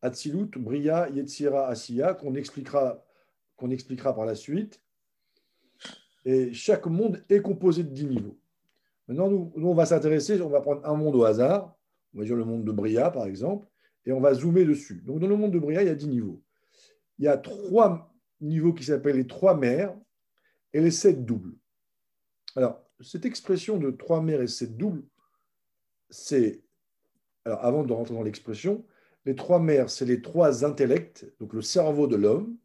Atzilut, 0.00 0.50
Bria, 0.56 1.08
Yetzira, 1.10 1.68
Asiya, 1.68 2.14
qu'on 2.14 2.34
expliquera, 2.34 3.04
qu'on 3.56 3.70
expliquera 3.70 4.14
par 4.14 4.26
la 4.26 4.34
suite. 4.34 4.80
Et 6.24 6.52
chaque 6.52 6.86
monde 6.86 7.22
est 7.28 7.42
composé 7.42 7.82
de 7.82 7.88
dix 7.88 8.06
niveaux. 8.06 8.38
Maintenant, 9.08 9.28
nous, 9.28 9.68
on 9.68 9.74
va 9.74 9.86
s'intéresser, 9.86 10.40
on 10.40 10.48
va 10.48 10.60
prendre 10.60 10.86
un 10.86 10.94
monde 10.94 11.16
au 11.16 11.24
hasard, 11.24 11.76
on 12.14 12.20
va 12.20 12.24
dire 12.24 12.36
le 12.36 12.44
monde 12.44 12.64
de 12.64 12.72
Bria, 12.72 13.10
par 13.10 13.26
exemple, 13.26 13.66
et 14.06 14.12
on 14.12 14.20
va 14.20 14.34
zoomer 14.34 14.64
dessus. 14.64 15.02
Donc, 15.04 15.20
dans 15.20 15.28
le 15.28 15.36
monde 15.36 15.52
de 15.52 15.58
Bria, 15.58 15.82
il 15.82 15.86
y 15.86 15.90
a 15.90 15.94
10 15.94 16.08
niveaux. 16.08 16.42
Il 17.18 17.24
y 17.24 17.28
a 17.28 17.36
trois 17.36 18.12
niveaux 18.40 18.72
qui 18.72 18.84
s'appellent 18.84 19.16
les 19.16 19.26
trois 19.26 19.56
mers 19.56 19.94
et 20.72 20.80
les 20.80 20.90
sept 20.90 21.24
doubles. 21.24 21.54
Alors, 22.56 22.84
cette 23.00 23.24
expression 23.24 23.78
de 23.78 23.90
trois 23.90 24.22
mers 24.22 24.42
et 24.42 24.48
sept 24.48 24.76
doubles, 24.76 25.04
c'est, 26.10 26.62
alors 27.44 27.64
avant 27.64 27.84
de 27.84 27.92
rentrer 27.92 28.14
dans 28.14 28.22
l'expression, 28.22 28.84
les 29.24 29.36
trois 29.36 29.60
mers, 29.60 29.88
c'est 29.88 30.04
les 30.04 30.20
trois 30.20 30.64
intellects, 30.64 31.24
donc 31.38 31.52
le 31.52 31.62
cerveau 31.62 32.06
de 32.06 32.16
l'homme, 32.16 32.56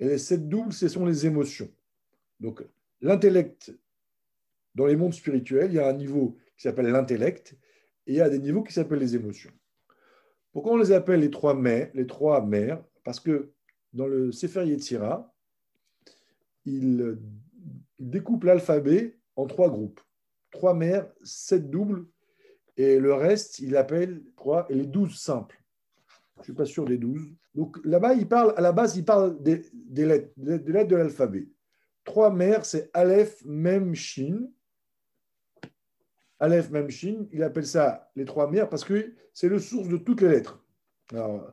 et 0.00 0.06
les 0.06 0.18
sept 0.18 0.48
doubles, 0.48 0.72
ce 0.72 0.88
sont 0.88 1.04
les 1.04 1.26
émotions. 1.26 1.70
Donc, 2.40 2.64
l'intellect 3.00 3.72
dans 4.74 4.86
les 4.86 4.96
mondes 4.96 5.12
spirituels, 5.12 5.72
il 5.72 5.76
y 5.76 5.80
a 5.80 5.88
un 5.88 5.92
niveau 5.92 6.38
qui 6.56 6.62
s'appelle 6.62 6.86
l'intellect 6.86 7.56
et 8.06 8.12
il 8.12 8.16
y 8.16 8.20
a 8.20 8.30
des 8.30 8.38
niveaux 8.38 8.62
qui 8.62 8.72
s'appellent 8.72 9.00
les 9.00 9.16
émotions. 9.16 9.50
Pourquoi 10.52 10.72
on 10.72 10.76
les 10.76 10.92
appelle 10.92 11.20
les 11.20 11.30
trois 11.30 11.54
mers 11.54 12.84
Parce 13.04 13.20
que 13.20 13.52
dans 13.92 14.06
le 14.06 14.32
Sefer 14.32 14.66
Yetzira, 14.66 15.32
il, 16.64 17.18
découpe 17.98 18.44
l'alphabet 18.44 19.18
en 19.34 19.46
trois 19.46 19.68
groupes. 19.68 20.00
Trois 20.50 20.74
mers, 20.74 21.10
sept 21.24 21.68
doubles, 21.68 22.06
et 22.76 22.98
le 23.00 23.12
reste, 23.12 23.58
il 23.58 23.76
appelle 23.76 24.22
les 24.70 24.86
douze 24.86 25.18
simples. 25.18 25.60
Je 26.36 26.40
ne 26.40 26.44
suis 26.44 26.52
pas 26.52 26.64
sûr 26.64 26.84
des 26.84 26.96
douze. 26.96 27.28
Donc 27.54 27.76
là-bas, 27.84 28.14
il 28.14 28.28
parle, 28.28 28.54
à 28.56 28.60
la 28.60 28.70
base, 28.70 28.96
il 28.96 29.04
parle 29.04 29.42
des, 29.42 29.64
lettres, 29.90 30.32
des 30.36 30.72
lettres 30.72 30.88
de 30.88 30.96
l'alphabet. 30.96 31.48
Trois 32.04 32.32
mers, 32.32 32.64
c'est 32.64 32.88
Aleph, 32.94 33.44
Mem, 33.44 33.94
Shin. 33.94 34.48
Aleph, 36.40 36.70
Mem, 36.70 36.90
Shin. 36.90 37.26
Il 37.32 37.42
appelle 37.42 37.66
ça 37.66 38.10
les 38.16 38.24
trois 38.24 38.50
mers 38.50 38.68
parce 38.68 38.84
que 38.84 39.14
c'est 39.32 39.48
le 39.48 39.58
source 39.58 39.88
de 39.88 39.96
toutes 39.96 40.20
les 40.20 40.28
lettres. 40.28 40.64
Alors, 41.12 41.52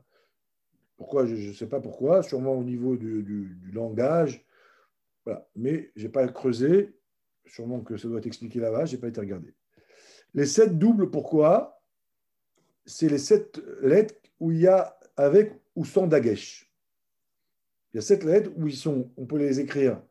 pourquoi 0.98 1.26
Je 1.26 1.36
ne 1.36 1.54
sais 1.54 1.68
pas 1.68 1.80
pourquoi, 1.80 2.24
sûrement 2.24 2.54
au 2.54 2.64
niveau 2.64 2.96
du, 2.96 3.58
langage. 3.74 4.46
Voilà. 5.26 5.48
Mais 5.56 5.92
je 5.96 6.04
n'ai 6.04 6.10
pas 6.10 6.28
creusé. 6.28 6.96
Sûrement 7.46 7.82
que 7.82 7.98
ça 7.98 8.08
doit 8.08 8.20
être 8.20 8.28
expliqué 8.28 8.60
là-bas. 8.60 8.86
Je 8.86 8.96
n'ai 8.96 9.02
pas 9.02 9.08
été 9.08 9.20
regardé. 9.20 9.54
Les 10.34 10.46
sept 10.46 10.78
doubles, 10.78 11.10
pourquoi? 11.10 11.82
C'est 12.86 13.10
les 13.10 13.18
sept 13.18 13.62
lettres 13.82 14.16
où 14.40 14.52
il 14.52 14.62
y 14.62 14.68
a 14.68 14.98
avec 15.18 15.54
ou 15.76 15.86
sans 15.86 16.08
dagesh. 16.08 16.72
Il 17.94 17.98
y 17.98 18.00
a 18.00 18.02
sept 18.02 18.24
lettres 18.24 18.52
où 18.58 18.68
ils 18.68 18.76
sont, 18.76 19.12
on 19.18 19.26
peut 19.26 19.38
les 19.38 19.60
écrire 19.60 20.02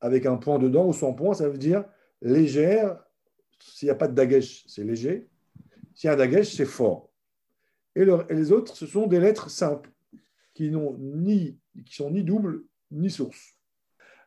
avec 0.00 0.26
un 0.26 0.36
point 0.36 0.58
dedans 0.58 0.88
ou 0.88 0.92
sans 0.92 1.14
point, 1.14 1.34
ça 1.34 1.48
veut 1.48 1.58
dire 1.58 1.84
légère. 2.20 3.02
S'il 3.70 3.86
n'y 3.86 3.90
a 3.90 3.94
pas 3.94 4.08
de 4.08 4.14
dagesh, 4.14 4.64
c'est 4.66 4.84
léger. 4.84 5.28
S'il 5.94 6.08
y 6.08 6.10
a 6.10 6.14
un 6.14 6.16
dagesh, 6.16 6.54
c'est 6.56 6.66
fort. 6.66 7.10
Et, 7.94 8.04
les 8.30 8.52
autres, 8.52 8.76
ce 8.76 8.86
sont 8.86 9.06
des 9.06 9.20
lettres 9.20 9.50
simples 9.50 9.90
qui, 10.54 10.70
n'ont 10.70 10.96
ni, 10.98 11.58
qui 11.84 11.94
sont 11.94 12.10
ni 12.10 12.24
doubles 12.24 12.64
ni 12.90 13.10
sources. 13.10 13.56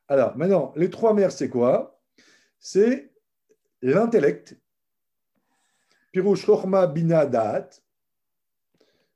Alors, 0.08 0.38
maintenant, 0.38 0.72
les 0.76 0.90
trois 0.90 1.14
mers, 1.14 1.32
c'est 1.32 1.50
quoi? 1.50 2.00
C'est 2.60 3.12
l'intellect, 3.82 4.58
Pirouche 6.12 6.46
Chorma 6.46 6.88
Bina 6.88 7.26
Da'at, 7.26 7.70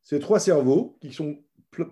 ces 0.01 0.19
trois 0.19 0.39
cerveaux 0.39 0.97
qui 0.99 1.13
sont 1.13 1.41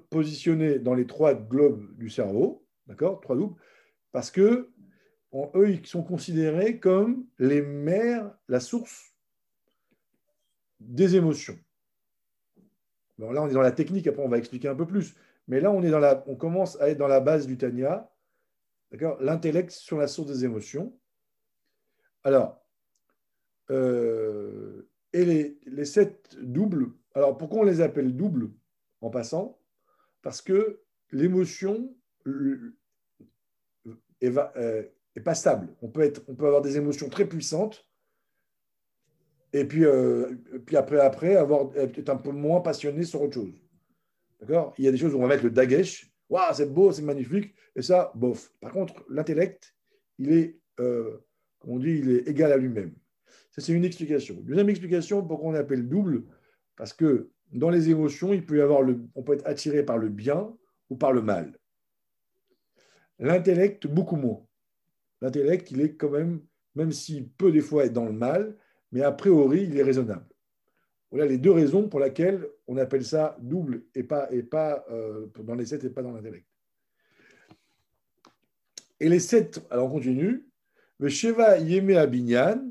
positionnés 0.10 0.79
dans 0.79 0.96
les 0.96 1.07
trois 1.07 1.34
globes 1.34 1.96
du 1.96 2.10
cerveau, 2.10 2.65
d'accord? 2.88 3.22
Trois 3.22 3.36
doubles, 3.36 3.55
parce 4.12 4.31
que 4.31 4.72
eux, 5.56 5.70
ils 5.70 5.86
sont 5.86 6.03
considérés 6.03 6.79
comme 6.79 7.25
les 7.39 7.62
mers, 7.62 8.32
la 8.48 8.60
source 8.60 9.13
des 10.79 11.15
émotions. 11.15 11.58
Bon, 13.17 13.32
là, 13.32 13.41
on 13.41 13.50
est 13.50 13.53
dans 13.53 13.62
la 13.62 13.72
technique, 13.72 14.08
après, 14.08 14.24
on 14.24 14.29
va 14.29 14.38
expliquer 14.38 14.67
un 14.67 14.75
peu 14.75 14.86
plus. 14.86 15.15
Mais 15.48 15.60
là, 15.60 15.72
on, 15.72 15.82
est 15.84 15.89
dans 15.89 16.00
la, 16.00 16.24
on 16.27 16.36
commence 16.36 16.79
à 16.82 16.89
être 16.89 16.98
dans 16.98 17.08
la 17.08 17.20
base 17.20 17.48
du 17.48 17.58
Tania, 17.58 18.12
l'intellect 19.20 19.72
sur 19.72 19.98
la 19.98 20.08
source 20.08 20.29
des 20.29 20.46
émotions. 20.46 20.98
Alors, 22.24 22.63
euh, 23.70 24.89
et 25.13 25.25
les, 25.25 25.60
les, 25.65 25.86
sept 25.86 26.38
doubles, 26.41 26.91
Alors, 27.13 27.38
pourquoi 27.38 27.60
on 27.60 27.63
les 27.63 27.82
appelle 27.82 28.15
doubles 28.15 28.51
en 29.01 29.10
passant? 29.10 29.60
Parce 30.22 30.41
que 30.41 30.82
l'émotion 31.12 31.96
pas 35.21 35.36
stable. 35.36 35.67
On 35.81 35.89
peut, 35.89 36.01
être, 36.01 36.21
on 36.27 36.36
peut 36.36 36.45
avoir 36.45 36.62
des 36.62 36.77
émotions 36.77 37.09
très 37.09 37.25
puissantes 37.25 37.88
et 39.53 39.65
puis, 39.65 39.86
euh, 39.86 40.36
puis 40.65 40.75
après, 40.75 41.00
après 41.00 41.36
avoir, 41.36 41.75
être 41.75 42.09
un 42.09 42.17
peu 42.17 42.31
moins 42.31 42.62
passionné 42.62 43.03
sur 43.03 43.21
autre 43.21 43.36
chose. 43.36 43.53
D'accord? 44.39 44.74
Il 44.77 44.86
y 44.86 44.88
a 44.88 44.91
des 44.91 44.97
choses 44.97 45.13
où 45.13 45.17
on 45.17 45.21
va 45.21 45.27
mettre 45.27 45.43
le 45.43 45.51
dagesh. 45.51 46.12
Waouh, 46.29 46.53
c'est 46.53 46.71
beau, 46.71 46.91
c'est 46.91 47.01
magnifique. 47.01 47.53
Et 47.75 47.81
ça, 47.81 48.12
bof. 48.15 48.51
Par 48.59 48.71
contre, 48.71 49.05
l'intellect, 49.09 49.74
il 50.19 50.33
est, 50.33 50.59
euh, 50.79 51.17
on 51.62 51.79
dit, 51.79 52.00
il 52.00 52.12
est 52.12 52.27
égal 52.27 52.51
à 52.51 52.57
lui-même. 52.57 52.93
Ça, 53.51 53.62
c'est 53.62 53.74
une 53.74 53.86
explication. 53.86 54.36
Deuxième 54.41 54.69
explication, 54.69 55.25
pourquoi 55.25 55.50
on 55.50 55.55
appelle 55.55 55.88
double? 55.88 56.25
Parce 56.75 56.93
que 56.93 57.31
dans 57.51 57.69
les 57.69 57.89
émotions, 57.89 58.33
il 58.33 58.45
peut 58.45 58.57
y 58.57 58.62
avoir 58.62 58.81
le, 58.81 59.00
on 59.15 59.24
peut 59.24 59.33
être 59.33 59.47
attiré 59.47 59.83
par 59.83 59.97
le 59.97 60.09
bien 60.09 60.53
ou 60.89 60.97
par 60.97 61.13
le 61.13 61.21
mal. 61.21 61.57
L'intellect, 63.19 63.88
beaucoup 63.88 64.17
moins. 64.17 64.45
L'intellect, 65.21 65.71
il 65.71 65.81
est 65.81 65.95
quand 65.95 66.09
même, 66.09 66.41
même 66.75 66.91
s'il 66.91 67.27
peut 67.29 67.51
des 67.51 67.62
fois 67.62 67.86
être 67.86 67.93
dans 67.93 68.05
le 68.05 68.13
mal, 68.13 68.55
mais 68.91 69.01
a 69.01 69.12
priori, 69.12 69.63
il 69.63 69.77
est 69.77 69.83
raisonnable. 69.83 70.27
Voilà 71.09 71.25
les 71.25 71.38
deux 71.38 71.51
raisons 71.51 71.88
pour 71.88 72.00
lesquelles 72.00 72.47
on 72.67 72.77
appelle 72.77 73.05
ça 73.05 73.38
double 73.39 73.83
et 73.95 74.03
pas, 74.03 74.31
et 74.31 74.43
pas 74.43 74.86
euh, 74.91 75.27
dans 75.39 75.55
les 75.55 75.65
sept 75.65 75.83
et 75.83 75.89
pas 75.89 76.01
dans 76.01 76.12
l'intellect. 76.12 76.45
Et 79.00 79.09
les 79.09 79.19
sept, 79.19 79.65
alors 79.69 79.88
on 79.88 79.91
continue. 79.91 80.45
Le 81.00 81.07
Sheva 81.07 81.59
Yeme 81.59 81.91
Abinyan, 81.91 82.67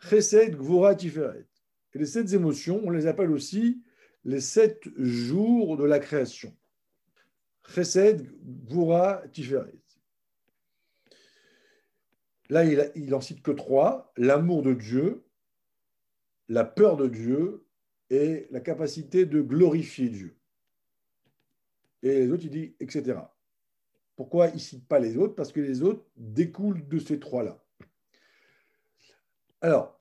Chesed 0.00 0.56
Gvora 0.56 0.94
Tiferet. 0.94 1.46
Et 1.94 1.98
les 1.98 2.06
sept 2.06 2.32
émotions, 2.32 2.80
on 2.84 2.90
les 2.90 3.06
appelle 3.06 3.30
aussi 3.30 3.82
les 4.24 4.40
sept 4.40 4.88
jours 4.96 5.76
de 5.76 5.84
la 5.84 5.98
création. 5.98 6.54
Chesed 7.74 8.26
Gvora 8.66 9.22
Tiferet. 9.32 9.77
Là, 12.50 12.64
il, 12.64 12.90
il 12.94 13.14
en 13.14 13.20
cite 13.20 13.42
que 13.42 13.50
trois 13.50 14.12
l'amour 14.16 14.62
de 14.62 14.74
Dieu, 14.74 15.24
la 16.48 16.64
peur 16.64 16.96
de 16.96 17.08
Dieu 17.08 17.66
et 18.10 18.46
la 18.50 18.60
capacité 18.60 19.26
de 19.26 19.42
glorifier 19.42 20.08
Dieu. 20.08 20.36
Et 22.02 22.20
les 22.20 22.30
autres, 22.30 22.44
il 22.44 22.50
dit, 22.50 22.76
etc. 22.80 23.18
Pourquoi 24.16 24.48
il 24.48 24.54
ne 24.54 24.58
cite 24.58 24.86
pas 24.88 24.98
les 24.98 25.16
autres? 25.16 25.34
Parce 25.34 25.52
que 25.52 25.60
les 25.60 25.82
autres 25.82 26.04
découlent 26.16 26.86
de 26.88 26.98
ces 26.98 27.20
trois-là. 27.20 27.64
Alors, 29.60 30.00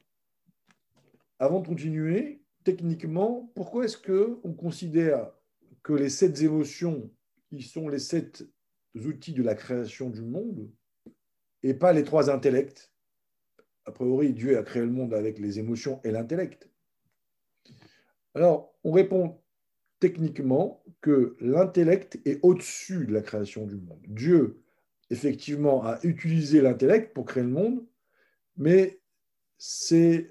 avant 1.39 1.60
de 1.60 1.68
continuer, 1.68 2.42
techniquement, 2.63 3.51
pourquoi 3.56 3.86
est-ce 3.86 3.98
qu'on 3.98 4.54
considère 4.54 5.32
que 5.84 5.94
les 5.94 6.10
sept 6.10 6.42
émotions, 6.42 7.12
qui 7.50 7.62
sont 7.62 7.88
les 7.88 8.00
sept 8.00 8.44
outils 8.96 9.34
de 9.34 9.44
la 9.44 9.56
création 9.56 10.10
du 10.10 10.22
monde, 10.22 10.70
et 11.68 11.74
pas 11.74 11.92
les 11.92 12.04
trois 12.04 12.30
intellects 12.30 12.92
A 13.86 13.92
priori, 13.92 14.34
Dieu 14.34 14.58
a 14.58 14.64
créé 14.64 14.82
le 14.82 14.92
monde 14.92 15.14
avec 15.14 15.38
les 15.40 15.60
émotions 15.60 16.02
et 16.04 16.12
l'intellect. 16.12 16.70
Alors, 18.36 18.74
on 18.84 18.92
répond 18.92 19.42
techniquement 20.00 20.84
que 21.02 21.36
l'intellect 21.40 22.20
est 22.26 22.40
au-dessus 22.44 23.06
de 23.06 23.14
la 23.14 23.22
création 23.22 23.66
du 23.66 23.76
monde. 23.76 24.02
Dieu, 24.08 24.62
effectivement, 25.10 25.84
a 25.84 26.00
utilisé 26.04 26.62
l'intellect 26.62 27.14
pour 27.14 27.26
créer 27.26 27.44
le 27.44 27.50
monde, 27.50 27.86
mais 28.56 29.02
c'est 29.58 30.30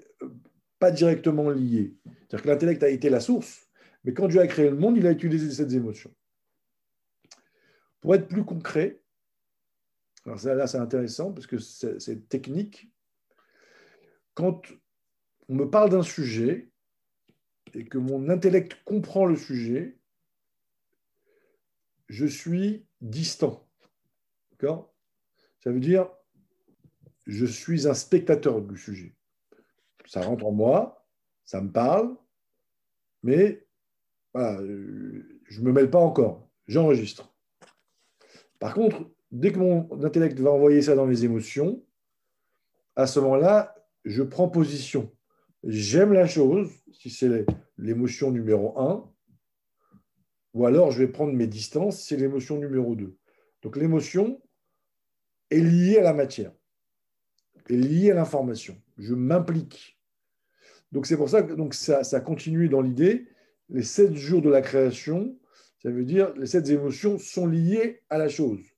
pas 0.79 0.91
directement 0.91 1.49
lié. 1.49 1.95
C'est-à-dire 2.05 2.43
que 2.43 2.47
l'intellect 2.47 2.83
a 2.83 2.89
été 2.89 3.09
la 3.09 3.19
source, 3.19 3.67
mais 4.03 4.13
quand 4.13 4.27
Dieu 4.27 4.39
a 4.39 4.47
créé 4.47 4.69
le 4.69 4.77
monde, 4.77 4.97
il 4.97 5.05
a 5.05 5.11
utilisé 5.11 5.51
cette 5.51 5.73
émotions. 5.73 6.13
Pour 8.01 8.15
être 8.15 8.27
plus 8.27 8.45
concret, 8.45 9.01
alors 10.27 10.45
là 10.45 10.67
c'est 10.67 10.77
intéressant 10.77 11.33
parce 11.33 11.47
que 11.47 11.57
c'est 11.57 12.29
technique. 12.29 12.91
Quand 14.35 14.61
on 15.49 15.55
me 15.55 15.69
parle 15.69 15.89
d'un 15.89 16.03
sujet 16.03 16.69
et 17.73 17.85
que 17.85 17.97
mon 17.97 18.29
intellect 18.29 18.77
comprend 18.83 19.25
le 19.25 19.35
sujet, 19.35 19.97
je 22.07 22.25
suis 22.25 22.85
distant. 23.01 23.67
D'accord? 24.51 24.93
Ça 25.63 25.71
veut 25.71 25.79
dire 25.79 26.09
je 27.25 27.45
suis 27.45 27.87
un 27.87 27.93
spectateur 27.93 28.61
du 28.61 28.77
sujet 28.77 29.17
ça 30.07 30.21
rentre 30.21 30.45
en 30.45 30.51
moi, 30.51 31.05
ça 31.45 31.61
me 31.61 31.71
parle, 31.71 32.15
mais 33.23 33.65
je 34.33 34.39
ne 34.41 35.65
me 35.65 35.71
mêle 35.71 35.89
pas 35.89 35.99
encore, 35.99 36.49
j'enregistre. 36.67 37.33
Par 38.59 38.73
contre, 38.73 39.09
dès 39.31 39.51
que 39.51 39.59
mon 39.59 40.03
intellect 40.03 40.39
va 40.39 40.51
envoyer 40.51 40.81
ça 40.81 40.95
dans 40.95 41.05
mes 41.05 41.23
émotions, 41.23 41.83
à 42.95 43.07
ce 43.07 43.19
moment-là, 43.19 43.75
je 44.05 44.23
prends 44.23 44.49
position. 44.49 45.11
J'aime 45.63 46.13
la 46.13 46.27
chose, 46.27 46.71
si 46.91 47.09
c'est 47.09 47.45
l'émotion 47.77 48.31
numéro 48.31 48.79
1, 48.79 49.11
ou 50.53 50.65
alors 50.65 50.91
je 50.91 50.99
vais 50.99 51.07
prendre 51.07 51.33
mes 51.33 51.47
distances, 51.47 51.99
si 51.99 52.07
c'est 52.07 52.17
l'émotion 52.17 52.57
numéro 52.57 52.95
2. 52.95 53.15
Donc 53.61 53.77
l'émotion 53.77 54.41
est 55.49 55.59
liée 55.59 55.97
à 55.99 56.03
la 56.03 56.13
matière, 56.13 56.51
est 57.69 57.75
liée 57.75 58.11
à 58.11 58.15
l'information. 58.15 58.81
Je 58.97 59.13
m'implique. 59.13 59.99
Donc 60.91 61.05
c'est 61.05 61.17
pour 61.17 61.29
ça 61.29 61.43
que 61.43 61.75
ça, 61.75 62.03
ça 62.03 62.21
continue 62.21 62.69
dans 62.69 62.81
l'idée. 62.81 63.27
Les 63.69 63.83
sept 63.83 64.15
jours 64.15 64.41
de 64.41 64.49
la 64.49 64.61
création, 64.61 65.37
ça 65.83 65.91
veut 65.91 66.05
dire 66.05 66.33
les 66.35 66.47
sept 66.47 66.69
émotions 66.69 67.19
sont 67.19 67.45
liées 67.45 68.01
à 68.09 68.17
la 68.17 68.29
chose. 68.29 68.76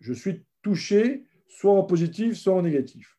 Je 0.00 0.12
suis 0.12 0.44
touché 0.62 1.26
soit 1.48 1.72
en 1.72 1.84
positif, 1.84 2.36
soit 2.36 2.54
en 2.54 2.62
négatif. 2.62 3.18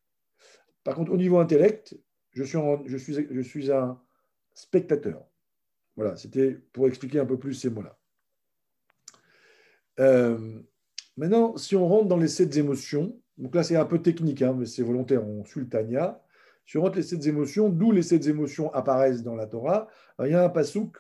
Par 0.84 0.96
contre, 0.96 1.12
au 1.12 1.18
niveau 1.18 1.39
intellect, 1.39 1.98
je 2.32 2.44
suis, 2.44 3.72
un 3.72 4.02
spectateur. 4.54 5.26
Voilà, 5.96 6.15
c'était 6.15 6.54
pour 6.72 6.88
expliquer 6.88 7.20
un 7.20 7.26
peu 7.26 7.38
plus 7.38 7.54
ces 7.54 7.70
mots-là. 7.70 7.98
Euh, 10.00 10.62
maintenant, 11.18 11.58
si 11.58 11.76
on 11.76 11.88
rentre 11.88 12.08
dans 12.08 12.18
les 12.18 12.30
sept 12.30 12.56
émotions, 12.56 13.20
donc 13.38 13.56
là 13.56 13.63
c'est 13.63 13.76
un 13.76 13.86
peu 13.86 14.02
technique, 14.02 14.42
hein, 14.42 14.56
mais 14.58 14.65
c'est 14.65 14.84
volontaire, 14.84 15.28
on 15.28 15.44
suit 15.44 15.62
le 15.62 15.70
Tanya 15.70 16.22
sur 16.65 16.88
les 16.92 17.02
sept 17.02 17.26
émotions, 17.26 17.68
d'où 17.68 17.92
les 17.92 18.04
sept 18.04 18.28
émotions 18.28 18.72
apparaissent 18.74 19.24
dans 19.24 19.36
la 19.36 19.48
Torah. 19.48 19.88
il 20.20 20.30
y 20.30 20.36
a 20.36 20.44
un 20.44 20.50
pasouk, 20.50 20.98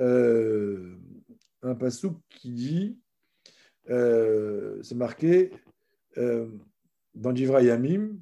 euh, 0.00 0.98
un 1.62 1.76
pasouk 1.76 2.20
qui 2.28 2.50
dit, 2.50 2.98
euh, 3.90 4.82
c'est 4.82 4.94
marqué 4.94 5.50
euh, 6.18 6.48
dans 7.14 7.32
Divra 7.32 7.62
Yamim, 7.62 8.18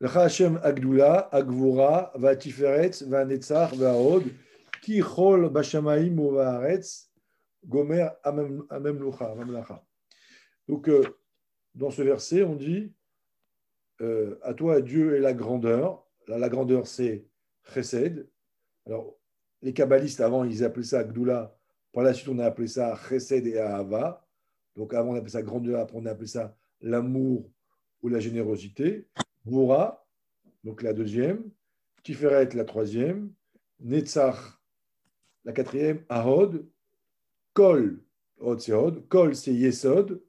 Hashem 0.00 0.60
Agdula, 0.62 1.28
Agvura, 1.32 2.12
Vatiferet, 2.14 2.90
Vanetzar, 3.06 3.74
Vaod, 3.74 4.24
Ki 4.82 5.00
Chol 5.00 5.48
Bashamaim 5.48 6.16
Vaaretz, 6.16 7.10
Gomer 7.66 8.08
Amem 8.22 8.98
Lucha. 8.98 9.84
Donc, 10.68 10.90
dans 11.74 11.90
ce 11.90 12.02
verset, 12.02 12.42
on 12.42 12.54
dit 12.54 12.92
euh, 14.00 14.38
à 14.42 14.54
toi, 14.54 14.80
Dieu, 14.80 15.16
est 15.16 15.20
la 15.20 15.32
grandeur. 15.32 16.06
la 16.26 16.48
grandeur, 16.48 16.86
c'est 16.86 17.26
Chesed. 17.72 18.28
Alors, 18.86 19.16
les 19.62 19.72
kabbalistes, 19.72 20.20
avant, 20.20 20.44
ils 20.44 20.64
appelaient 20.64 20.84
ça 20.84 21.04
Gdoula. 21.04 21.56
Par 21.92 22.02
la 22.02 22.12
suite, 22.12 22.28
on 22.28 22.38
a 22.38 22.46
appelé 22.46 22.66
ça 22.66 22.96
Chesed 23.08 23.46
et 23.46 23.58
Ahava. 23.58 24.23
Donc, 24.76 24.94
avant, 24.94 25.10
on 25.10 25.14
appelait 25.14 25.30
ça 25.30 25.42
grandeur. 25.42 25.80
Après, 25.80 25.96
on 25.98 26.06
a 26.06 26.10
appelé 26.10 26.26
ça 26.26 26.56
l'amour 26.80 27.50
ou 28.02 28.08
la 28.08 28.20
générosité. 28.20 29.08
Moura, 29.44 30.06
donc 30.62 30.82
la 30.82 30.92
deuxième. 30.92 31.50
Tiferet, 32.02 32.48
la 32.54 32.64
troisième. 32.64 33.32
Netzach, 33.80 34.36
la 35.44 35.52
quatrième. 35.52 36.04
Ahod. 36.08 36.66
Kol, 37.54 38.04
c'est 38.58 38.72
Kol, 39.08 39.34
c'est 39.36 39.54
Yesod, 39.54 40.20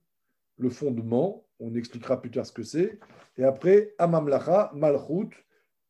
le 0.58 0.70
fondement. 0.70 1.46
On 1.60 1.74
expliquera 1.74 2.22
plus 2.22 2.30
tard 2.32 2.46
ce 2.46 2.52
que 2.52 2.64
c'est. 2.64 3.00
Et 3.38 3.44
après, 3.44 3.96
Amamlacha, 3.98 4.72
Malchut, 4.76 5.30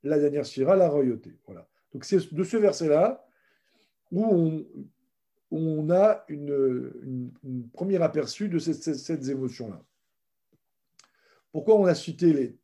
la 0.04 0.18
dernière 0.18 0.46
Shira, 0.46 0.76
la 0.76 0.88
royauté. 0.88 1.38
Voilà. 1.46 1.68
Donc 1.92 2.06
c'est 2.06 2.34
de 2.34 2.44
ce 2.44 2.58
verset-là 2.58 3.26
où 4.12 4.24
on, 4.24 4.66
a 5.90 6.26
une, 6.28 7.32
premier 7.74 8.02
aperçu 8.02 8.50
de 8.50 8.60
cette, 8.60 9.28
émotion-là. 9.28 9.82
Pourquoi 11.52 11.76
on 11.76 11.86
a 11.86 11.96
cité 11.96 12.34
les 12.34 12.58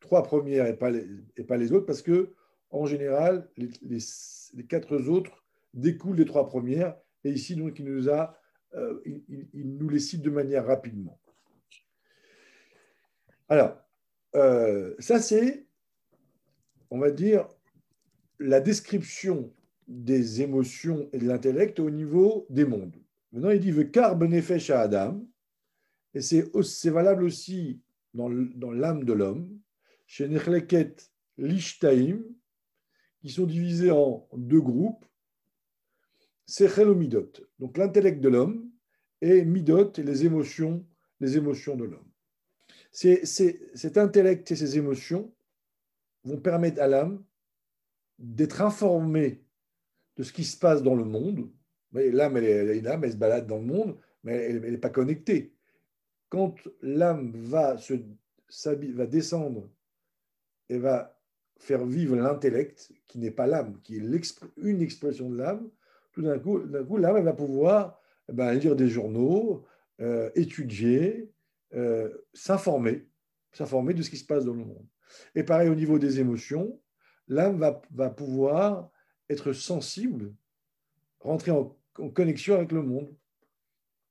trois 0.00 0.22
premières 0.22 0.66
et 0.66 0.76
pas 0.76 0.90
les, 0.90 1.72
autres? 1.72 1.86
Parce 1.86 2.02
que 2.02 2.34
en 2.70 2.86
général, 2.86 3.48
les, 3.56 4.64
quatre 4.68 4.96
autres 5.08 5.44
découlent 5.74 6.16
des 6.16 6.24
trois 6.24 6.46
premières. 6.46 6.96
Et 7.24 7.30
ici, 7.30 7.60
euh, 7.60 9.00
il 9.04 9.76
nous 9.76 9.88
les 9.88 10.00
cite 10.00 10.22
de 10.22 10.30
manière 10.30 10.66
rapidement. 10.66 11.20
Alors, 13.48 13.76
euh, 14.34 14.94
ça, 14.98 15.20
c'est, 15.20 15.66
on 16.90 16.98
va 16.98 17.10
dire, 17.10 17.46
la 18.38 18.60
description 18.60 19.52
des 19.92 20.40
émotions 20.40 21.08
et 21.12 21.18
de 21.18 21.26
l'intellect 21.26 21.78
au 21.78 21.90
niveau 21.90 22.46
des 22.48 22.64
mondes. 22.64 22.96
Maintenant, 23.30 23.50
il 23.50 23.60
dit 23.60 23.70
Vekar 23.70 24.16
benefesh 24.16 24.70
à 24.70 24.80
Adam, 24.80 25.22
et 26.14 26.20
c'est 26.20 26.90
valable 26.90 27.24
aussi 27.24 27.80
dans 28.14 28.28
l'âme 28.28 29.04
de 29.04 29.12
l'homme, 29.12 29.58
chez 30.06 30.28
Nechleket 30.28 31.10
Lishtaim, 31.38 32.22
qui 33.20 33.30
sont 33.30 33.46
divisés 33.46 33.90
en 33.90 34.28
deux 34.34 34.60
groupes, 34.60 35.04
Sechel 36.46 36.88
ou 36.88 36.94
Midot. 36.94 37.32
Donc 37.58 37.78
l'intellect 37.78 38.20
de 38.20 38.28
l'homme 38.28 38.70
et 39.20 39.44
Midot 39.44 39.92
les 39.98 40.26
émotions, 40.26 40.84
les 41.20 41.36
émotions 41.36 41.76
de 41.76 41.84
l'homme. 41.84 42.10
Cet 42.92 43.96
intellect 43.96 44.50
et 44.50 44.56
ces 44.56 44.76
émotions 44.76 45.32
vont 46.24 46.40
permettre 46.40 46.82
à 46.82 46.88
l'âme 46.88 47.24
d'être 48.18 48.60
informée 48.60 49.44
de 50.16 50.22
ce 50.22 50.32
qui 50.32 50.44
se 50.44 50.58
passe 50.58 50.82
dans 50.82 50.94
le 50.94 51.04
monde. 51.04 51.50
L'âme, 51.92 52.36
elle, 52.36 52.44
est 52.44 52.78
une 52.78 52.86
âme, 52.86 53.04
elle 53.04 53.12
se 53.12 53.16
balade 53.16 53.46
dans 53.46 53.58
le 53.58 53.64
monde, 53.64 53.96
mais 54.24 54.34
elle 54.34 54.60
n'est 54.60 54.78
pas 54.78 54.90
connectée. 54.90 55.54
Quand 56.28 56.54
l'âme 56.80 57.32
va, 57.34 57.76
descendre 59.06 59.70
et 60.68 60.78
va 60.78 61.18
faire 61.58 61.84
vivre 61.84 62.16
l'intellect, 62.16 62.92
qui 63.06 63.18
n'est 63.18 63.30
pas 63.30 63.46
l'âme, 63.46 63.80
qui 63.82 63.96
est 63.96 64.42
une 64.56 64.80
expression 64.80 65.30
de 65.30 65.36
l'âme, 65.36 65.68
tout 66.12 66.22
d'un 66.22 66.38
coup, 66.38 66.58
l'âme 66.96 67.24
va 67.24 67.32
pouvoir 67.32 68.00
eh 68.28 68.32
ben, 68.32 68.52
lire 68.54 68.76
des 68.76 68.88
journaux, 68.88 69.64
euh, 70.00 70.30
étudier, 70.34 71.30
euh, 71.74 72.10
s'informer, 72.34 73.06
s'informer 73.52 73.94
de 73.94 74.02
ce 74.02 74.10
qui 74.10 74.16
se 74.16 74.26
passe 74.26 74.44
dans 74.44 74.54
le 74.54 74.64
monde. 74.64 74.86
Et 75.34 75.42
pareil 75.42 75.68
au 75.68 75.74
niveau 75.74 75.98
des 75.98 76.20
émotions, 76.20 76.80
l'âme 77.28 77.58
va, 77.90 78.10
pouvoir 78.10 78.90
être 79.32 79.52
sensible, 79.52 80.34
rentrer 81.20 81.50
en, 81.50 81.76
connexion 82.14 82.56
avec 82.56 82.72
le 82.72 82.82
monde, 82.82 83.14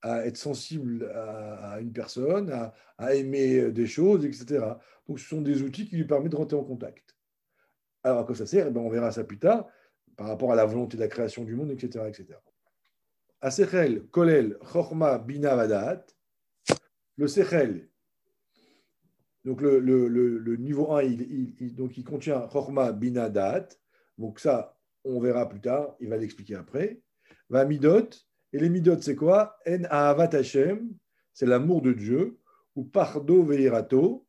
à 0.01 0.25
être 0.25 0.37
sensible 0.37 1.11
à, 1.13 1.79
une 1.79 1.91
personne, 1.91 2.51
à, 2.97 3.15
aimer 3.15 3.71
des 3.71 3.87
choses, 3.87 4.25
etc. 4.25 4.65
Donc 5.07 5.19
ce 5.19 5.27
sont 5.27 5.41
des 5.41 5.61
outils 5.61 5.87
qui 5.87 5.95
lui 5.95 6.05
permettent 6.05 6.31
de 6.31 6.37
rentrer 6.37 6.57
en 6.57 6.63
contact. 6.63 7.15
Alors 8.03 8.19
à 8.19 8.23
quoi 8.23 8.35
ça 8.35 8.45
sert? 8.45 8.67
Eh 8.67 8.71
ben, 8.71 8.81
On 8.81 8.89
verra 8.89 9.11
ça 9.11 9.23
plus 9.23 9.39
tard, 9.39 9.67
par 10.15 10.27
rapport 10.27 10.51
à 10.51 10.55
la 10.55 10.65
volonté 10.65 10.97
de 10.97 11.01
la 11.01 11.07
création 11.07 11.43
du 11.43 11.55
monde, 11.55 11.71
etc. 11.71 12.05
etc. 12.07 12.37
Kolel, 14.11 14.57
Chorma, 14.59 15.17
Bina. 15.17 16.03
Le 17.17 17.27
Sechel, 17.27 17.91
donc 19.43 19.61
le, 19.61 20.55
niveau 20.57 20.93
1, 20.93 21.03
il, 21.03 21.55
il, 21.59 21.75
donc 21.75 21.97
il 21.97 22.03
contient 22.03 22.47
Chorma, 22.47 22.91
Bina. 22.91 23.29
Donc 24.17 24.39
ça, 24.39 24.77
on 25.03 25.19
verra 25.19 25.47
plus 25.47 25.61
tard, 25.61 25.95
il 25.99 26.09
va 26.09 26.17
l'expliquer 26.17 26.55
après. 26.55 27.01
Va 27.49 27.65
Midot, 27.65 28.09
et 28.53 28.59
les 28.59 28.69
Midot, 28.69 29.01
c'est 29.01 29.15
quoi? 29.15 29.57
En 29.67 29.83
Ahavat 29.85 30.35
Hashem, 30.35 30.91
c'est 31.33 31.45
l'amour 31.45 31.81
de 31.81 31.93
Dieu, 31.93 32.39
ou 32.75 32.83
Pardo 32.83 33.43
Veirato, 33.43 34.25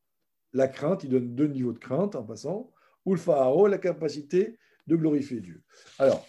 la 0.53 0.69
crainte, 0.69 1.05
il 1.05 1.11
donne 1.11 1.35
deux 1.35 1.47
niveaux 1.47 1.73
de 1.73 1.79
crainte 1.79 2.15
en 2.15 2.23
passant, 2.23 2.73
ou 3.05 3.15
le 3.15 3.21
Pharaon, 3.21 3.67
la 3.67 3.79
capacité 3.79 4.59
de 4.87 4.97
glorifier 4.97 5.41
Dieu. 5.41 5.63
Alors, 5.99 6.27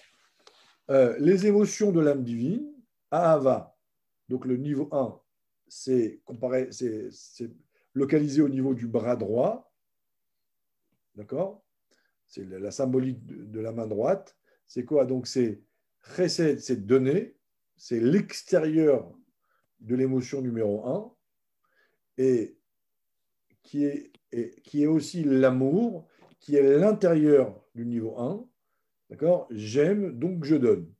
euh, 0.90 1.16
les 1.20 1.48
émotions 1.48 1.92
de 1.92 2.00
l'âme 2.00 2.24
divine, 2.24 2.72
Ahava, 3.12 3.76
donc 4.30 4.46
le 4.46 4.58
niveau 4.58 4.90
1, 4.92 5.20
c'est 5.68 6.22
localisé 7.94 8.42
au 8.42 8.50
niveau 8.50 8.74
du 8.74 8.88
bras 8.88 9.16
droit, 9.16 9.72
d'accord? 11.16 11.63
C'est 12.34 12.46
la, 12.46 12.72
symbolique 12.72 13.24
de, 13.28 13.60
la 13.60 13.72
main 13.72 13.86
droite. 13.86 14.36
C'est 14.66 14.86
quoi? 14.86 15.06
Donc 15.06 15.28
c'est 15.28 15.62
chesed, 16.16 16.60
c'est 16.60 16.84
donner, 16.84 17.36
c'est 17.78 18.00
l'extérieur 18.00 19.14
de 19.82 19.94
l'émotion 19.94 20.42
numéro 20.42 20.84
1, 20.84 21.16
et 22.18 22.58
qui 23.62 23.86
est, 23.86 24.86
aussi 24.88 25.24
l'amour, 25.24 26.08
qui 26.40 26.56
est 26.56 26.80
l'intérieur 26.80 27.64
du 27.76 27.86
niveau 27.86 28.18
1. 28.18 28.50
D'accord? 29.12 29.48
J'aime, 29.52 30.18
donc 30.18 30.44
je 30.44 30.56
donne. 30.56 30.92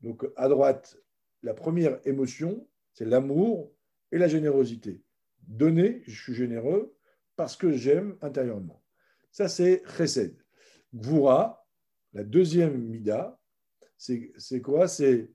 Donc 0.00 0.24
à 0.36 0.48
droite, 0.48 0.96
la 1.42 1.52
première 1.52 2.00
émotion, 2.06 2.66
c'est 2.94 3.04
l'amour 3.04 3.70
et 4.10 4.16
la 4.16 4.28
générosité. 4.28 5.02
Donner, 5.42 6.02
je 6.06 6.18
suis 6.18 6.34
généreux 6.34 6.96
parce 7.36 7.56
que 7.56 7.72
j'aime 7.72 8.16
intérieurement. 8.22 8.82
Ça, 9.32 9.48
c'est 9.48 9.82
chesed. 9.84 10.34
Gvura, 10.94 11.66
la 12.12 12.24
deuxième 12.24 12.78
mida, 12.78 13.38
c'est 13.96 14.62
quoi? 14.62 14.88
C'est 14.88 15.30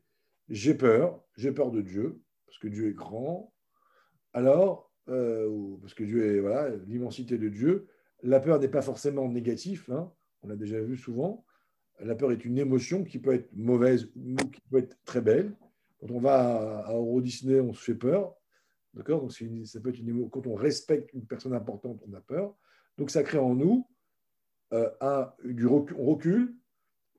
j'ai 0.49 0.73
peur, 0.73 1.23
j'ai 1.37 1.51
peur 1.51 1.71
de 1.71 1.81
Dieu, 1.81 2.21
parce 2.45 2.57
que 2.59 2.67
Dieu 2.67 2.89
est 2.89 2.93
grand. 2.93 3.53
Alors, 4.33 4.91
euh, 5.09 5.77
parce 5.81 5.93
que 5.93 6.03
Dieu 6.03 6.35
est 6.35 6.39
voilà, 6.39 6.75
l'immensité 6.87 7.37
de 7.37 7.49
Dieu. 7.49 7.87
La 8.21 8.39
peur 8.39 8.59
n'est 8.59 8.69
pas 8.69 8.81
forcément 8.81 9.27
négative, 9.29 9.85
hein. 9.89 10.11
on 10.41 10.47
l'a 10.47 10.55
déjà 10.55 10.79
vu 10.81 10.97
souvent. 10.97 11.45
La 11.99 12.15
peur 12.15 12.31
est 12.31 12.45
une 12.45 12.57
émotion 12.57 13.03
qui 13.03 13.19
peut 13.19 13.33
être 13.33 13.53
mauvaise 13.53 14.09
ou 14.15 14.35
qui 14.35 14.61
peut 14.69 14.79
être 14.79 14.97
très 15.05 15.21
belle. 15.21 15.53
Quand 15.99 16.11
on 16.11 16.19
va 16.19 16.85
à, 16.85 16.93
Euro 16.93 17.21
Disney, 17.21 17.59
on 17.59 17.73
se 17.73 17.83
fait 17.83 17.95
peur. 17.95 18.35
D'accord? 18.93 19.21
Donc, 19.21 19.31
ça 19.31 19.79
peut 19.79 19.89
être 19.89 19.99
une 19.99 20.29
Quand 20.29 20.47
on 20.47 20.55
respecte 20.55 21.13
une 21.13 21.25
personne 21.25 21.53
importante, 21.53 22.01
on 22.07 22.13
a 22.13 22.21
peur. 22.21 22.55
Donc, 22.97 23.09
ça 23.09 23.23
crée 23.23 23.37
en 23.37 23.55
nous 23.55 23.87
euh, 24.73 25.25
du 25.45 25.67
recul. 25.67 25.95
On 25.99 26.05
recule. 26.05 26.55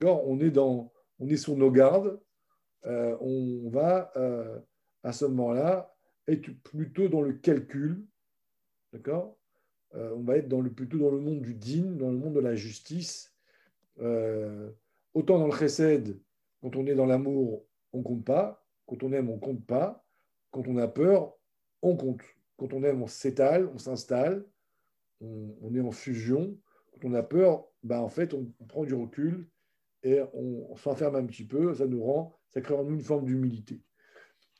On 0.03 0.39
est, 0.41 0.51
dans, 0.51 0.93
on 1.19 1.29
est 1.29 1.37
sur 1.37 1.57
nos 1.57 1.71
gardes. 1.71 2.21
Euh, 2.85 3.17
on 3.21 3.71
va, 3.71 4.13
euh, 4.17 4.59
à 5.03 5.13
ce 5.13 5.25
moment-là, 5.25 5.95
être 6.29 6.51
plutôt 6.63 7.09
dans 7.09 7.23
le 7.23 7.33
calcul. 7.33 8.05
D'accord? 8.93 9.39
On 9.97 10.23
va 10.25 10.39
être 10.39 10.49
dans 10.49 10.61
le, 10.61 10.73
plutôt 10.73 10.99
dans 10.99 11.13
le 11.13 11.21
monde 11.21 11.41
du 11.41 11.55
din, 11.55 11.93
dans 11.93 12.11
le 12.11 12.19
monde 12.19 12.35
de 12.35 12.41
la 12.41 12.57
justice. 12.57 13.33
Autant 13.97 15.39
dans 15.39 15.47
le 15.47 15.53
chesed, 15.53 16.21
quand 16.61 16.75
on 16.75 16.85
est 16.87 16.97
dans 16.97 17.07
l'amour, 17.07 17.65
on 17.93 18.03
compte 18.03 18.25
pas. 18.25 18.67
Quand 18.87 19.03
on 19.05 19.13
aime, 19.13 19.31
on 19.31 19.39
compte 19.39 19.65
pas. 19.65 20.05
Quand 20.51 20.67
on 20.67 20.77
a 20.79 20.89
peur, 20.89 21.37
on 21.81 21.97
compte. 21.97 22.23
Quand 22.57 22.73
on 22.73 22.83
aime, 22.83 23.03
on 23.03 23.07
s'étale, 23.07 23.69
on 23.73 23.79
s'installe, 23.79 24.45
on, 25.21 25.75
est 25.75 25.81
en 25.81 25.93
fusion. 25.93 26.59
Quand 26.95 27.09
on 27.09 27.15
a 27.15 27.23
peur, 27.23 27.67
ben 27.83 27.99
en 27.99 28.09
fait, 28.09 28.35
on, 28.35 28.47
prend 28.69 28.85
du 28.85 28.95
recul 28.95 29.49
et 30.03 30.21
on, 30.33 30.77
s'enferme 30.77 31.17
un 31.17 31.27
petit 31.27 31.45
peu. 31.45 31.75
Ça 31.75 31.87
nous 31.87 32.03
rend, 32.03 32.35
ça 32.51 32.61
crée 32.61 32.75
en 32.75 32.85
nous 32.85 32.95
une 32.95 33.03
forme 33.03 33.27
d'humilité. 33.27 33.83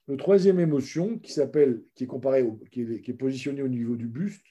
Le 0.07 0.17
troisième 0.17 0.61
émotion, 0.61 1.19
qui 1.19 1.33
s'appelle, 1.33 1.83
qui 1.95 2.05
est 2.05 2.07
comparé, 2.07 2.47
qui 2.71 2.83
est, 2.83 3.01
qui 3.01 3.11
est 3.11 3.15
positionné 3.15 3.63
au 3.63 3.69
niveau 3.69 3.97
du 3.97 4.07
buste, 4.07 4.45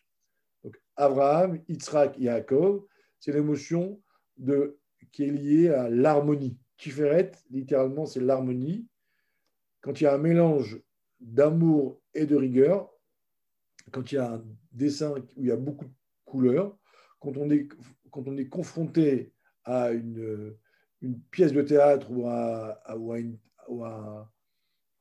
Abraham, 0.95 1.59
Yitzhak, 1.67 2.17
Yaakov, 2.17 2.85
c'est 3.19 3.31
l'émotion 3.31 4.01
de, 4.37 4.79
qui 5.11 5.23
est 5.23 5.31
liée 5.31 5.69
à 5.69 5.89
l'harmonie. 5.89 6.57
Tiferet, 6.77 7.31
littéralement, 7.49 8.05
c'est 8.05 8.19
l'harmonie. 8.19 8.87
Quand 9.81 9.99
il 9.99 10.05
y 10.05 10.07
a 10.07 10.13
un 10.13 10.19
mélange 10.19 10.81
d'amour 11.19 12.01
et 12.13 12.25
de 12.25 12.35
rigueur, 12.35 12.89
quand 13.91 14.11
il 14.11 14.15
y 14.15 14.17
a 14.17 14.33
un 14.33 14.45
dessin 14.71 15.11
où 15.11 15.17
il 15.37 15.45
y 15.45 15.51
a 15.51 15.55
beaucoup 15.55 15.85
de 15.85 15.93
couleurs, 16.25 16.77
quand 17.23 17.37
on 17.37 17.49
est, 17.49 17.69
quand 18.11 18.27
on 18.27 18.35
est 18.37 18.47
confronté 18.47 19.31
à 19.63 19.91
une, 19.91 20.53
une 21.01 21.19
pièce 21.31 21.53
de 21.53 21.61
théâtre 21.61 22.11
ou, 22.11 22.27
à, 22.27 22.83
où 22.97 23.15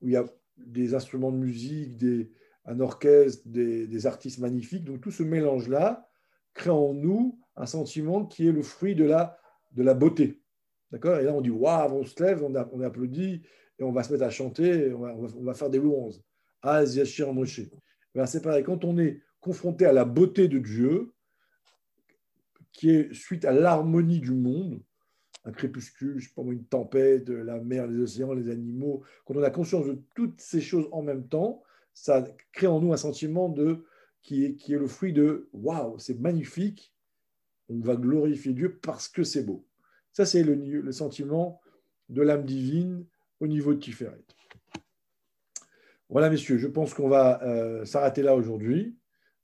il 0.02 0.10
y 0.10 0.16
a 0.16 0.24
des 0.56 0.94
instruments 0.94 1.32
de 1.32 1.36
musique, 1.36 1.96
des, 1.96 2.30
un 2.64 2.78
orchestre, 2.78 3.42
des, 3.46 4.06
artistes 4.06 4.38
magnifiques. 4.38 4.84
Donc 4.84 5.00
tout 5.00 5.10
ce 5.10 5.24
mélange-là 5.24 6.08
crée 6.54 6.70
en 6.70 6.94
nous 6.94 7.40
un 7.56 7.66
sentiment 7.66 8.24
qui 8.24 8.46
est 8.46 8.52
le 8.52 8.62
fruit 8.62 8.94
de 8.94 9.04
la, 9.04 9.36
de 9.72 9.82
la 9.82 9.94
beauté. 9.94 10.40
D'accord? 10.92 11.18
Et 11.18 11.24
là, 11.24 11.32
on 11.32 11.40
dit 11.40 11.50
waouh, 11.50 11.92
on 11.92 12.04
se 12.04 12.22
lève, 12.22 12.44
on, 12.44 12.54
on, 12.54 12.80
applaudit 12.82 13.42
et 13.78 13.82
on 13.82 13.90
va 13.90 14.04
se 14.04 14.12
mettre 14.12 14.24
à 14.24 14.30
chanter, 14.30 14.92
on 14.92 15.42
va, 15.42 15.54
faire 15.54 15.70
des 15.70 15.78
louanges. 15.78 16.20
Ah, 16.62 16.84
Yashir 16.84 17.32
Moshe. 17.32 17.62
Ben, 18.14 18.26
c'est 18.26 18.42
pareil, 18.42 18.62
quand 18.62 18.84
on 18.84 18.98
est 18.98 19.20
confronté 19.40 19.86
à 19.86 19.92
la 19.92 20.04
beauté 20.04 20.46
de 20.48 20.58
Dieu, 20.58 21.12
qui 22.72 22.90
est 22.90 23.12
suite 23.12 23.44
à 23.44 23.52
l'harmonie 23.52 24.20
du 24.20 24.32
monde, 24.32 24.80
un 25.44 25.52
crépuscule, 25.52 26.18
je 26.18 26.28
une 26.36 26.64
tempête, 26.64 27.28
la 27.28 27.58
mer, 27.60 27.86
les 27.86 27.98
océans, 28.00 28.32
les 28.32 28.48
animaux, 28.48 29.02
quand 29.24 29.34
on 29.36 29.42
a 29.42 29.50
conscience 29.50 29.86
de 29.86 30.00
toutes 30.14 30.40
ces 30.40 30.60
choses 30.60 30.88
en 30.92 31.02
même 31.02 31.26
temps, 31.26 31.62
ça 31.94 32.24
crée 32.52 32.66
en 32.66 32.80
nous 32.80 32.92
un 32.92 32.96
sentiment 32.96 33.48
de, 33.48 33.84
qui, 34.22 34.44
est, 34.44 34.54
qui 34.54 34.72
est 34.72 34.78
le 34.78 34.86
fruit 34.86 35.12
de 35.12 35.48
waouh, 35.52 35.98
c'est 35.98 36.18
magnifique, 36.18 36.94
on 37.68 37.80
va 37.80 37.96
glorifier 37.96 38.52
Dieu 38.52 38.78
parce 38.82 39.08
que 39.08 39.24
c'est 39.24 39.42
beau. 39.42 39.66
Ça, 40.12 40.26
c'est 40.26 40.42
le, 40.42 40.54
le, 40.54 40.92
sentiment 40.92 41.60
de 42.08 42.22
l'âme 42.22 42.44
divine 42.44 43.06
au 43.40 43.46
niveau 43.46 43.74
de 43.74 43.78
Tiferet. 43.78 44.24
Voilà, 46.08 46.28
messieurs, 46.28 46.58
je 46.58 46.66
pense 46.66 46.92
qu'on 46.92 47.08
va 47.08 47.42
euh, 47.42 47.84
s'arrêter 47.86 48.22
là 48.22 48.36
aujourd'hui. 48.36 48.94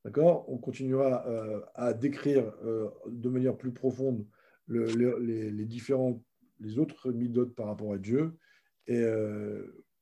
D'accord? 0.05 0.49
On 0.49 0.59
continuera 0.59 1.27
euh, 1.29 1.61
à 1.75 1.93
décrire 1.93 2.53
euh, 2.65 2.89
de 3.07 3.29
manière 3.29 3.57
plus 3.57 3.73
profonde 3.73 4.27
les, 4.69 5.65
différents 5.65 6.23
les 6.61 6.79
autres 6.79 7.11
midot 7.13 7.47
par 7.47 7.67
rapport 7.67 7.93
à 7.93 7.99
Dieu 7.99 8.37
et 8.87 9.03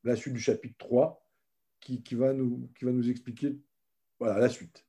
la 0.05 0.17
suite 0.17 0.35
du 0.35 0.41
chapitre 0.41 0.75
3 0.79 1.25
qui, 1.81 2.15
va, 2.15 2.33
nous, 2.33 3.09
expliquer 3.09 3.61
la 4.21 4.49
suite. 4.49 4.86